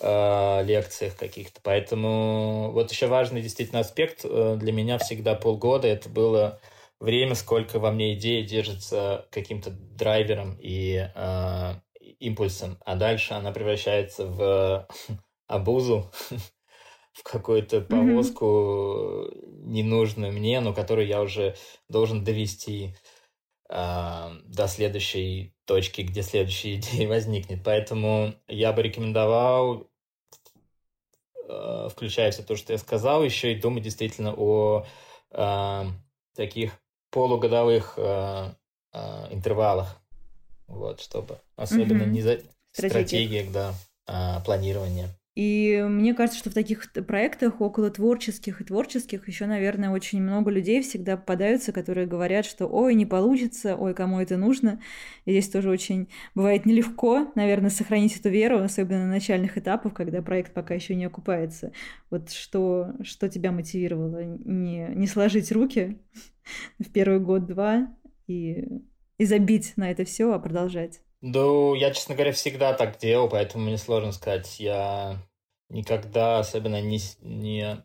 э, 0.00 0.64
лекциях 0.64 1.16
каких-то. 1.16 1.60
Поэтому 1.62 2.70
вот 2.72 2.90
еще 2.90 3.06
важный 3.06 3.42
действительно 3.42 3.80
аспект 3.80 4.20
э, 4.24 4.56
для 4.58 4.72
меня 4.72 4.98
всегда 4.98 5.34
полгода 5.34 5.88
это 5.88 6.08
было 6.08 6.60
время, 7.00 7.34
сколько 7.34 7.78
во 7.78 7.90
мне 7.90 8.14
идея 8.14 8.44
держится 8.44 9.26
каким-то 9.30 9.70
драйвером 9.70 10.56
и 10.60 11.08
э, 11.14 11.74
импульсом, 12.18 12.78
а 12.84 12.96
дальше 12.96 13.34
она 13.34 13.52
превращается 13.52 14.26
в 14.26 14.88
обузу, 15.46 16.10
в 17.12 17.22
какую-то 17.22 17.80
повозку 17.80 18.44
mm-hmm. 18.44 19.62
ненужную 19.66 20.32
мне, 20.32 20.60
но 20.60 20.72
которую 20.72 21.06
я 21.06 21.20
уже 21.22 21.56
должен 21.88 22.24
довести 22.24 22.86
э, 22.86 23.07
до 23.68 24.66
следующей 24.66 25.54
точки, 25.66 26.00
где 26.00 26.22
следующая 26.22 26.76
идея 26.76 27.08
возникнет. 27.08 27.60
Поэтому 27.62 28.34
я 28.48 28.72
бы 28.72 28.82
рекомендовал 28.82 29.86
э, 31.48 31.88
включая 31.90 32.30
все 32.30 32.42
то, 32.42 32.56
что 32.56 32.72
я 32.72 32.78
сказал, 32.78 33.22
еще 33.22 33.52
и 33.52 33.60
думать 33.60 33.84
действительно 33.84 34.34
о 34.34 34.86
э, 35.30 35.84
таких 36.34 36.72
полугодовых 37.10 37.94
э, 37.96 38.52
э, 38.92 39.32
интервалах, 39.32 40.00
вот, 40.66 41.00
чтобы 41.00 41.38
особенно 41.56 42.02
mm-hmm. 42.02 42.10
не 42.10 42.22
за 42.22 42.40
стратегиях, 42.72 43.50
да, 43.52 43.74
планирования. 44.44 45.08
И 45.38 45.86
мне 45.88 46.14
кажется, 46.14 46.40
что 46.40 46.50
в 46.50 46.54
таких 46.54 46.90
проектах 47.06 47.60
около 47.60 47.92
творческих 47.92 48.60
и 48.60 48.64
творческих 48.64 49.28
еще, 49.28 49.46
наверное, 49.46 49.90
очень 49.90 50.20
много 50.20 50.50
людей 50.50 50.82
всегда 50.82 51.16
попадаются, 51.16 51.70
которые 51.70 52.08
говорят, 52.08 52.44
что 52.44 52.66
ой, 52.66 52.96
не 52.96 53.06
получится, 53.06 53.76
ой, 53.76 53.94
кому 53.94 54.18
это 54.18 54.36
нужно. 54.36 54.80
И 55.26 55.30
здесь 55.30 55.48
тоже 55.48 55.70
очень 55.70 56.08
бывает 56.34 56.66
нелегко, 56.66 57.30
наверное, 57.36 57.70
сохранить 57.70 58.18
эту 58.18 58.30
веру, 58.30 58.58
особенно 58.58 59.04
на 59.04 59.12
начальных 59.12 59.56
этапах, 59.56 59.94
когда 59.94 60.22
проект 60.22 60.52
пока 60.52 60.74
еще 60.74 60.96
не 60.96 61.04
окупается. 61.04 61.70
Вот 62.10 62.32
что, 62.32 62.94
что 63.04 63.28
тебя 63.28 63.52
мотивировало 63.52 64.24
не, 64.24 64.88
не 64.92 65.06
сложить 65.06 65.52
руки 65.52 66.00
в 66.80 66.90
первый 66.90 67.20
год-два 67.20 67.94
и, 68.26 68.66
и 69.18 69.24
забить 69.24 69.74
на 69.76 69.88
это 69.88 70.04
все, 70.04 70.32
а 70.32 70.40
продолжать? 70.40 71.00
Ну, 71.20 71.74
я, 71.74 71.92
честно 71.92 72.16
говоря, 72.16 72.32
всегда 72.32 72.72
так 72.72 72.98
делал, 72.98 73.28
поэтому 73.28 73.66
мне 73.66 73.78
сложно 73.78 74.10
сказать. 74.10 74.58
Я 74.58 75.18
никогда 75.68 76.38
особенно 76.38 76.80
не, 76.80 76.98
не, 77.20 77.84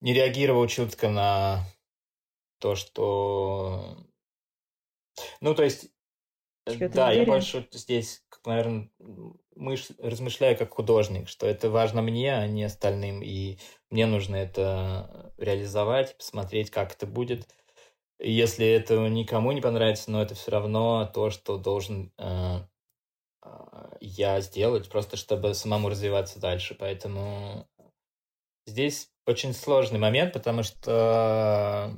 не 0.00 0.14
реагировал 0.14 0.66
чутко 0.66 1.10
на 1.10 1.64
то, 2.58 2.74
что... 2.74 3.96
Ну, 5.40 5.54
то 5.54 5.64
есть, 5.64 5.90
Чьё 6.76 6.88
да, 6.88 7.12
я 7.12 7.24
больше 7.24 7.66
здесь, 7.72 8.22
наверное, 8.44 8.90
мыш... 9.54 9.88
размышляю 9.98 10.56
как 10.56 10.74
художник, 10.74 11.28
что 11.28 11.46
это 11.46 11.70
важно 11.70 12.02
мне, 12.02 12.34
а 12.34 12.46
не 12.46 12.64
остальным, 12.64 13.22
и 13.22 13.58
мне 13.90 14.06
нужно 14.06 14.36
это 14.36 15.32
реализовать, 15.38 16.16
посмотреть, 16.16 16.70
как 16.70 16.92
это 16.92 17.06
будет. 17.06 17.48
И 18.18 18.32
если 18.32 18.66
это 18.66 19.08
никому 19.08 19.52
не 19.52 19.60
понравится, 19.60 20.10
но 20.10 20.20
это 20.20 20.34
все 20.34 20.50
равно 20.50 21.10
то, 21.14 21.30
что 21.30 21.56
должен 21.56 22.12
э, 22.18 22.58
я 24.00 24.40
сделать, 24.40 24.88
просто 24.88 25.16
чтобы 25.16 25.54
самому 25.54 25.88
развиваться 25.88 26.40
дальше. 26.40 26.74
Поэтому 26.78 27.68
здесь 28.66 29.10
очень 29.26 29.52
сложный 29.52 29.98
момент, 29.98 30.32
потому 30.32 30.62
что 30.62 31.96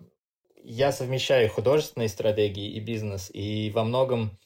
я 0.57 0.93
совмещаю 0.93 1.49
художественные 1.49 2.09
стратегии 2.09 2.73
и 2.73 2.81
бизнес, 2.81 3.31
и 3.33 3.71
во 3.71 3.85
многом 3.85 4.39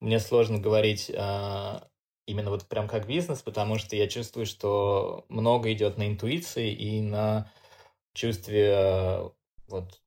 мне 0.00 0.20
сложно 0.20 0.58
говорить 0.58 1.10
э, 1.10 1.80
именно 2.26 2.50
вот 2.50 2.66
прям 2.68 2.86
как 2.88 3.06
бизнес, 3.06 3.42
потому 3.42 3.78
что 3.78 3.96
я 3.96 4.08
чувствую, 4.08 4.46
что 4.46 5.24
много 5.28 5.72
идет 5.72 5.96
на 5.96 6.06
интуиции 6.06 6.70
и 6.72 7.00
на 7.00 7.50
чувстве 8.12 8.74
э, 8.74 9.30
вот 9.68 10.00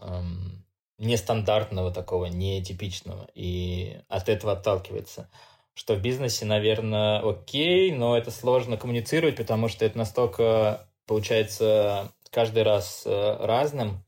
эм, 0.00 0.64
нестандартного 0.98 1.92
такого, 1.92 2.26
нетипичного, 2.26 3.28
и 3.34 4.00
от 4.08 4.28
этого 4.28 4.52
отталкивается. 4.52 5.30
Что 5.74 5.94
в 5.94 6.02
бизнесе, 6.02 6.44
наверное, 6.44 7.20
окей, 7.20 7.92
но 7.92 8.18
это 8.18 8.30
сложно 8.32 8.76
коммуницировать, 8.76 9.36
потому 9.36 9.68
что 9.68 9.84
это 9.84 9.96
настолько 9.96 10.88
получается 11.06 12.12
каждый 12.30 12.64
раз 12.64 13.04
э, 13.06 13.36
разным, 13.40 14.04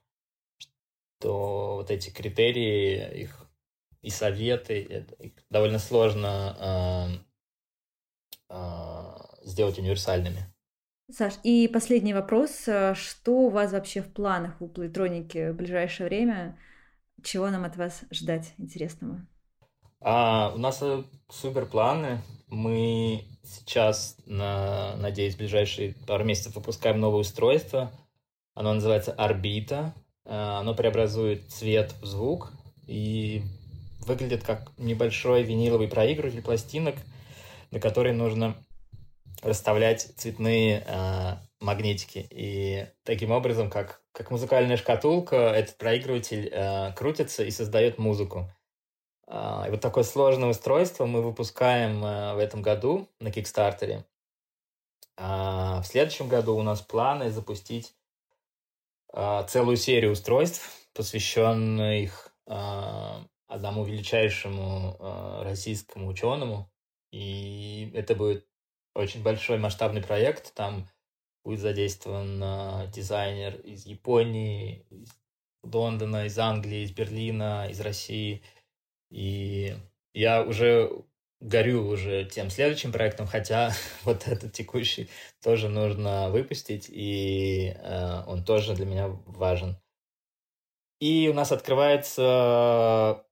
что 0.58 1.76
вот 1.76 1.90
эти 1.90 2.10
критерии, 2.10 3.22
их 3.22 3.46
и 4.02 4.10
советы, 4.10 5.06
их 5.18 5.32
довольно 5.48 5.78
сложно 5.78 7.20
э, 8.50 8.54
э, 8.54 9.44
сделать 9.44 9.78
универсальными. 9.78 10.52
Саш, 11.10 11.34
и 11.42 11.68
последний 11.68 12.14
вопрос. 12.14 12.68
Что 12.94 13.32
у 13.32 13.48
вас 13.48 13.72
вообще 13.72 14.00
в 14.00 14.12
планах 14.12 14.60
у 14.60 14.68
Плейтроники 14.68 15.50
в 15.50 15.56
ближайшее 15.56 16.08
время? 16.08 16.56
Чего 17.22 17.50
нам 17.50 17.64
от 17.64 17.76
вас 17.76 18.02
ждать 18.10 18.54
интересного? 18.58 19.26
А, 20.00 20.52
у 20.54 20.58
нас 20.58 20.82
супер 21.28 21.66
планы. 21.66 22.22
Мы 22.48 23.24
сейчас, 23.44 24.16
на, 24.26 24.96
надеюсь, 24.96 25.34
в 25.34 25.38
ближайшие 25.38 25.94
пару 26.06 26.24
месяцев 26.24 26.54
выпускаем 26.54 27.00
новое 27.00 27.20
устройство. 27.20 27.92
Оно 28.54 28.74
называется 28.74 29.12
Орбита. 29.12 29.94
А, 30.24 30.60
оно 30.60 30.74
преобразует 30.74 31.50
цвет 31.50 31.94
в 32.00 32.06
звук 32.06 32.52
и 32.86 33.42
выглядит 34.06 34.42
как 34.42 34.72
небольшой 34.78 35.42
виниловый 35.42 35.88
проигрыватель 35.88 36.42
пластинок, 36.42 36.96
на 37.70 37.78
который 37.78 38.12
нужно 38.12 38.56
расставлять 39.42 40.02
цветные 40.16 40.84
э, 40.86 41.36
магнитики. 41.60 42.26
И 42.30 42.86
таким 43.04 43.30
образом, 43.30 43.70
как, 43.70 44.02
как 44.12 44.30
музыкальная 44.30 44.76
шкатулка, 44.76 45.36
этот 45.36 45.76
проигрыватель 45.76 46.48
э, 46.50 46.92
крутится 46.94 47.44
и 47.44 47.50
создает 47.50 47.98
музыку. 47.98 48.50
Э, 49.26 49.64
и 49.66 49.70
вот 49.70 49.80
такое 49.80 50.04
сложное 50.04 50.48
устройство 50.48 51.06
мы 51.06 51.22
выпускаем 51.22 52.04
э, 52.04 52.34
в 52.34 52.38
этом 52.38 52.62
году 52.62 53.08
на 53.20 53.30
Кикстартере. 53.30 54.04
А 55.16 55.82
в 55.82 55.86
следующем 55.86 56.28
году 56.28 56.56
у 56.56 56.62
нас 56.62 56.80
планы 56.80 57.30
запустить 57.30 57.94
э, 59.12 59.44
целую 59.46 59.76
серию 59.76 60.12
устройств, 60.12 60.66
посвященных 60.94 62.34
э, 62.46 63.24
одному 63.46 63.84
величайшему 63.84 64.96
э, 64.98 65.42
российскому 65.42 66.08
ученому. 66.08 66.70
И 67.12 67.92
это 67.94 68.14
будет 68.14 68.46
очень 68.94 69.22
большой 69.22 69.58
масштабный 69.58 70.02
проект. 70.02 70.54
Там 70.54 70.88
будет 71.44 71.60
задействован 71.60 72.42
э, 72.42 72.90
дизайнер 72.92 73.56
из 73.60 73.86
Японии, 73.86 74.84
из 74.90 75.08
Лондона, 75.62 76.26
из 76.26 76.38
Англии, 76.38 76.82
из 76.82 76.92
Берлина, 76.92 77.68
из 77.70 77.80
России. 77.80 78.42
И 79.10 79.76
я 80.14 80.42
уже 80.42 80.90
горю 81.40 81.86
уже 81.88 82.24
тем 82.24 82.50
следующим 82.50 82.92
проектом, 82.92 83.26
хотя 83.26 83.72
вот 84.04 84.28
этот 84.28 84.52
текущий 84.52 85.08
тоже 85.42 85.68
нужно 85.68 86.30
выпустить, 86.30 86.86
и 86.88 87.74
э, 87.76 88.22
он 88.26 88.44
тоже 88.44 88.74
для 88.74 88.86
меня 88.86 89.08
важен. 89.26 89.76
И 91.00 91.28
у 91.30 91.34
нас 91.34 91.50
открывается 91.50 93.24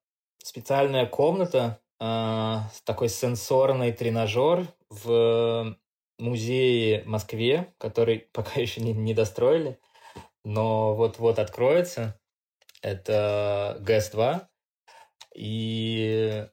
специальная 0.43 1.07
комната, 1.07 1.81
э, 2.01 2.57
такой 2.85 3.09
сенсорный 3.11 3.93
тренажер 3.93 4.67
в 4.89 5.77
музее 6.19 7.03
в 7.03 7.07
Москве, 7.07 7.73
который 7.79 8.19
пока 8.33 8.61
еще 8.61 8.81
не, 8.81 8.93
не 8.93 9.15
достроили, 9.15 9.79
но 10.45 10.95
вот-вот 10.95 11.39
откроется. 11.39 12.21
Это 12.83 13.79
ГЭС-2. 13.81 14.47
И 15.35 16.47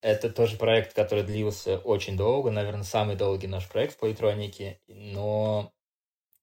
это 0.00 0.30
тоже 0.30 0.56
проект, 0.56 0.94
который 0.94 1.24
длился 1.24 1.78
очень 1.78 2.16
долго, 2.16 2.50
наверное, 2.50 2.84
самый 2.84 3.16
долгий 3.16 3.46
наш 3.46 3.68
проект 3.68 3.98
по 3.98 4.06
электронике, 4.06 4.80
но 4.86 5.72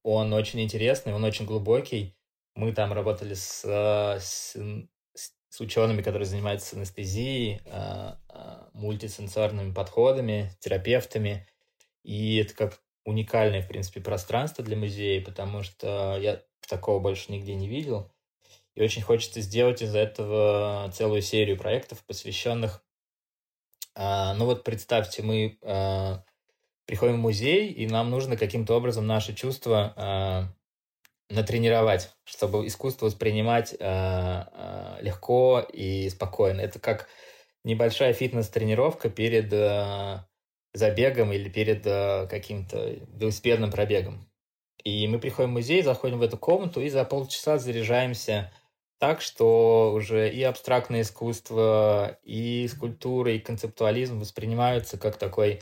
он 0.03 0.34
очень 0.34 0.61
интересный, 0.61 1.14
он 1.14 1.24
очень 1.24 1.45
глубокий. 1.45 2.18
Мы 2.55 2.74
там 2.74 2.93
работали 2.93 3.34
с, 3.34 3.64
с, 3.64 4.55
с 5.53 5.61
учеными, 5.61 6.01
которые 6.01 6.26
занимаются 6.26 6.76
анестезией, 6.76 7.61
а, 7.68 8.20
а, 8.28 8.70
мультисенсорными 8.74 9.72
подходами, 9.72 10.51
терапевтами. 10.59 11.47
И 12.04 12.38
это 12.38 12.54
как 12.54 12.82
уникальное, 13.06 13.62
в 13.62 13.68
принципе, 13.68 14.01
пространство 14.01 14.64
для 14.64 14.78
музея, 14.78 15.24
потому 15.24 15.64
что 15.64 16.18
я 16.22 16.41
такого 16.68 16.99
больше 16.99 17.32
нигде 17.32 17.56
не 17.56 17.68
видел. 17.68 18.12
И 18.76 18.82
очень 18.82 19.01
хочется 19.01 19.41
сделать 19.41 19.82
из 19.82 19.95
этого 19.95 20.91
целую 20.93 21.22
серию 21.22 21.58
проектов, 21.58 22.04
посвященных... 22.06 22.84
А, 23.95 24.34
ну 24.36 24.45
вот 24.45 24.64
представьте, 24.64 25.22
мы 25.22 25.58
приходим 26.86 27.16
в 27.16 27.20
музей, 27.20 27.72
и 27.72 27.88
нам 27.88 28.10
нужно 28.10 28.38
каким-то 28.38 28.76
образом 28.76 29.06
наши 29.06 29.34
чувства 29.34 30.54
натренировать, 31.34 32.12
чтобы 32.26 32.66
искусство 32.68 33.08
воспринимать 33.08 33.74
э, 33.74 33.78
э, 33.80 34.97
легко 35.01 35.60
и 35.60 36.10
спокойно. 36.10 36.62
Это 36.62 36.80
как 36.80 37.08
небольшая 37.64 38.14
фитнес-тренировка 38.14 39.10
перед 39.10 39.51
э, 39.51 40.20
забегом 40.74 41.32
или 41.32 41.50
перед 41.50 41.86
э, 41.86 42.28
каким-то 42.30 42.96
велосипедным 43.14 43.72
пробегом. 43.72 44.28
И 44.84 45.08
мы 45.08 45.20
приходим 45.20 45.52
в 45.52 45.54
музей, 45.54 45.82
заходим 45.82 46.20
в 46.20 46.24
эту 46.24 46.38
комнату 46.38 46.82
и 46.82 46.90
за 46.90 47.06
полчаса 47.06 47.58
заряжаемся 47.58 48.52
так, 49.00 49.22
что 49.22 49.92
уже 49.94 50.30
и 50.30 50.42
абстрактное 50.44 51.02
искусство, 51.02 52.18
и 52.24 52.68
скульптура, 52.68 53.32
и 53.34 53.40
концептуализм 53.40 54.20
воспринимаются 54.20 54.98
как 54.98 55.18
такой, 55.18 55.62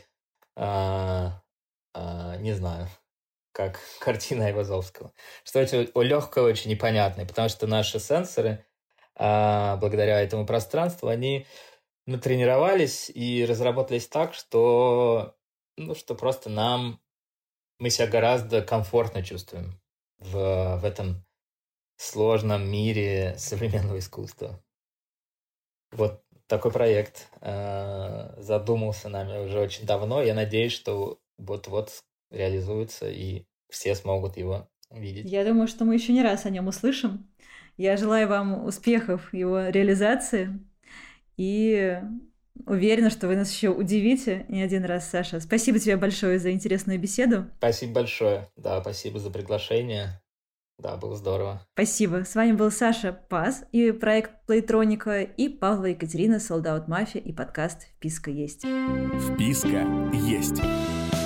э, 0.56 1.28
э, 1.94 2.36
не 2.38 2.52
знаю, 2.52 2.88
как 3.52 3.80
картина 4.00 4.46
Айвазовского. 4.46 5.12
Что 5.44 5.60
это 5.60 5.86
легкое, 6.00 6.44
очень 6.44 6.70
непонятное, 6.70 7.26
потому 7.26 7.48
что 7.48 7.66
наши 7.66 8.00
сенсоры, 8.00 8.64
а, 9.14 9.76
благодаря 9.76 10.20
этому 10.20 10.46
пространству, 10.46 11.08
они 11.08 11.46
натренировались 12.06 13.10
и 13.10 13.44
разработались 13.44 14.08
так, 14.08 14.34
что, 14.34 15.36
ну, 15.76 15.94
что 15.94 16.14
просто 16.14 16.50
нам 16.50 17.00
мы 17.78 17.90
себя 17.90 18.06
гораздо 18.06 18.62
комфортно 18.62 19.22
чувствуем 19.22 19.80
в, 20.18 20.78
в 20.80 20.84
этом 20.84 21.24
сложном 21.96 22.68
мире 22.68 23.34
современного 23.38 23.98
искусства. 23.98 24.62
Вот 25.92 26.24
такой 26.46 26.70
проект 26.70 27.28
э, 27.40 28.34
задумался 28.38 29.08
нами 29.08 29.44
уже 29.44 29.60
очень 29.60 29.86
давно. 29.86 30.22
Я 30.22 30.34
надеюсь, 30.34 30.72
что 30.72 31.20
вот-вот 31.38 32.04
реализуется, 32.30 33.08
и 33.08 33.46
все 33.68 33.94
смогут 33.94 34.36
его 34.36 34.68
видеть. 34.90 35.30
Я 35.30 35.44
думаю, 35.44 35.68
что 35.68 35.84
мы 35.84 35.94
еще 35.94 36.12
не 36.12 36.22
раз 36.22 36.46
о 36.46 36.50
нем 36.50 36.68
услышим. 36.68 37.30
Я 37.76 37.96
желаю 37.96 38.28
вам 38.28 38.64
успехов 38.64 39.32
его 39.32 39.68
реализации 39.68 40.60
и 41.42 42.00
уверена, 42.66 43.10
что 43.10 43.26
вы 43.26 43.34
нас 43.34 43.52
еще 43.52 43.70
удивите 43.70 44.46
не 44.48 44.62
один 44.62 44.84
раз, 44.84 45.10
Саша. 45.10 45.40
Спасибо 45.40 45.80
тебе 45.80 45.96
большое 45.96 46.38
за 46.38 46.52
интересную 46.52 47.00
беседу. 47.00 47.46
Спасибо 47.58 47.94
большое. 47.94 48.48
Да, 48.56 48.80
спасибо 48.80 49.18
за 49.18 49.30
приглашение. 49.30 50.20
Да, 50.78 50.96
было 50.96 51.16
здорово. 51.16 51.66
Спасибо. 51.74 52.24
С 52.24 52.34
вами 52.34 52.52
был 52.52 52.70
Саша 52.70 53.12
Пас 53.12 53.64
и 53.72 53.92
проект 53.92 54.46
Плейтроника, 54.46 55.22
и 55.22 55.48
Павла 55.48 55.86
Екатерина, 55.86 56.40
Солдат 56.40 56.88
Мафия 56.88 57.20
и 57.20 57.32
подкаст 57.32 57.88
«Вписка 57.96 58.30
есть». 58.30 58.64
«Вписка 58.64 59.86
есть» 60.12 60.60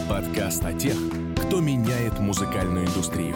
Подкаст 0.09 0.65
о 0.65 0.73
тех, 0.73 0.97
кто 1.37 1.61
меняет 1.61 2.19
музыкальную 2.21 2.87
индустрию. 2.87 3.35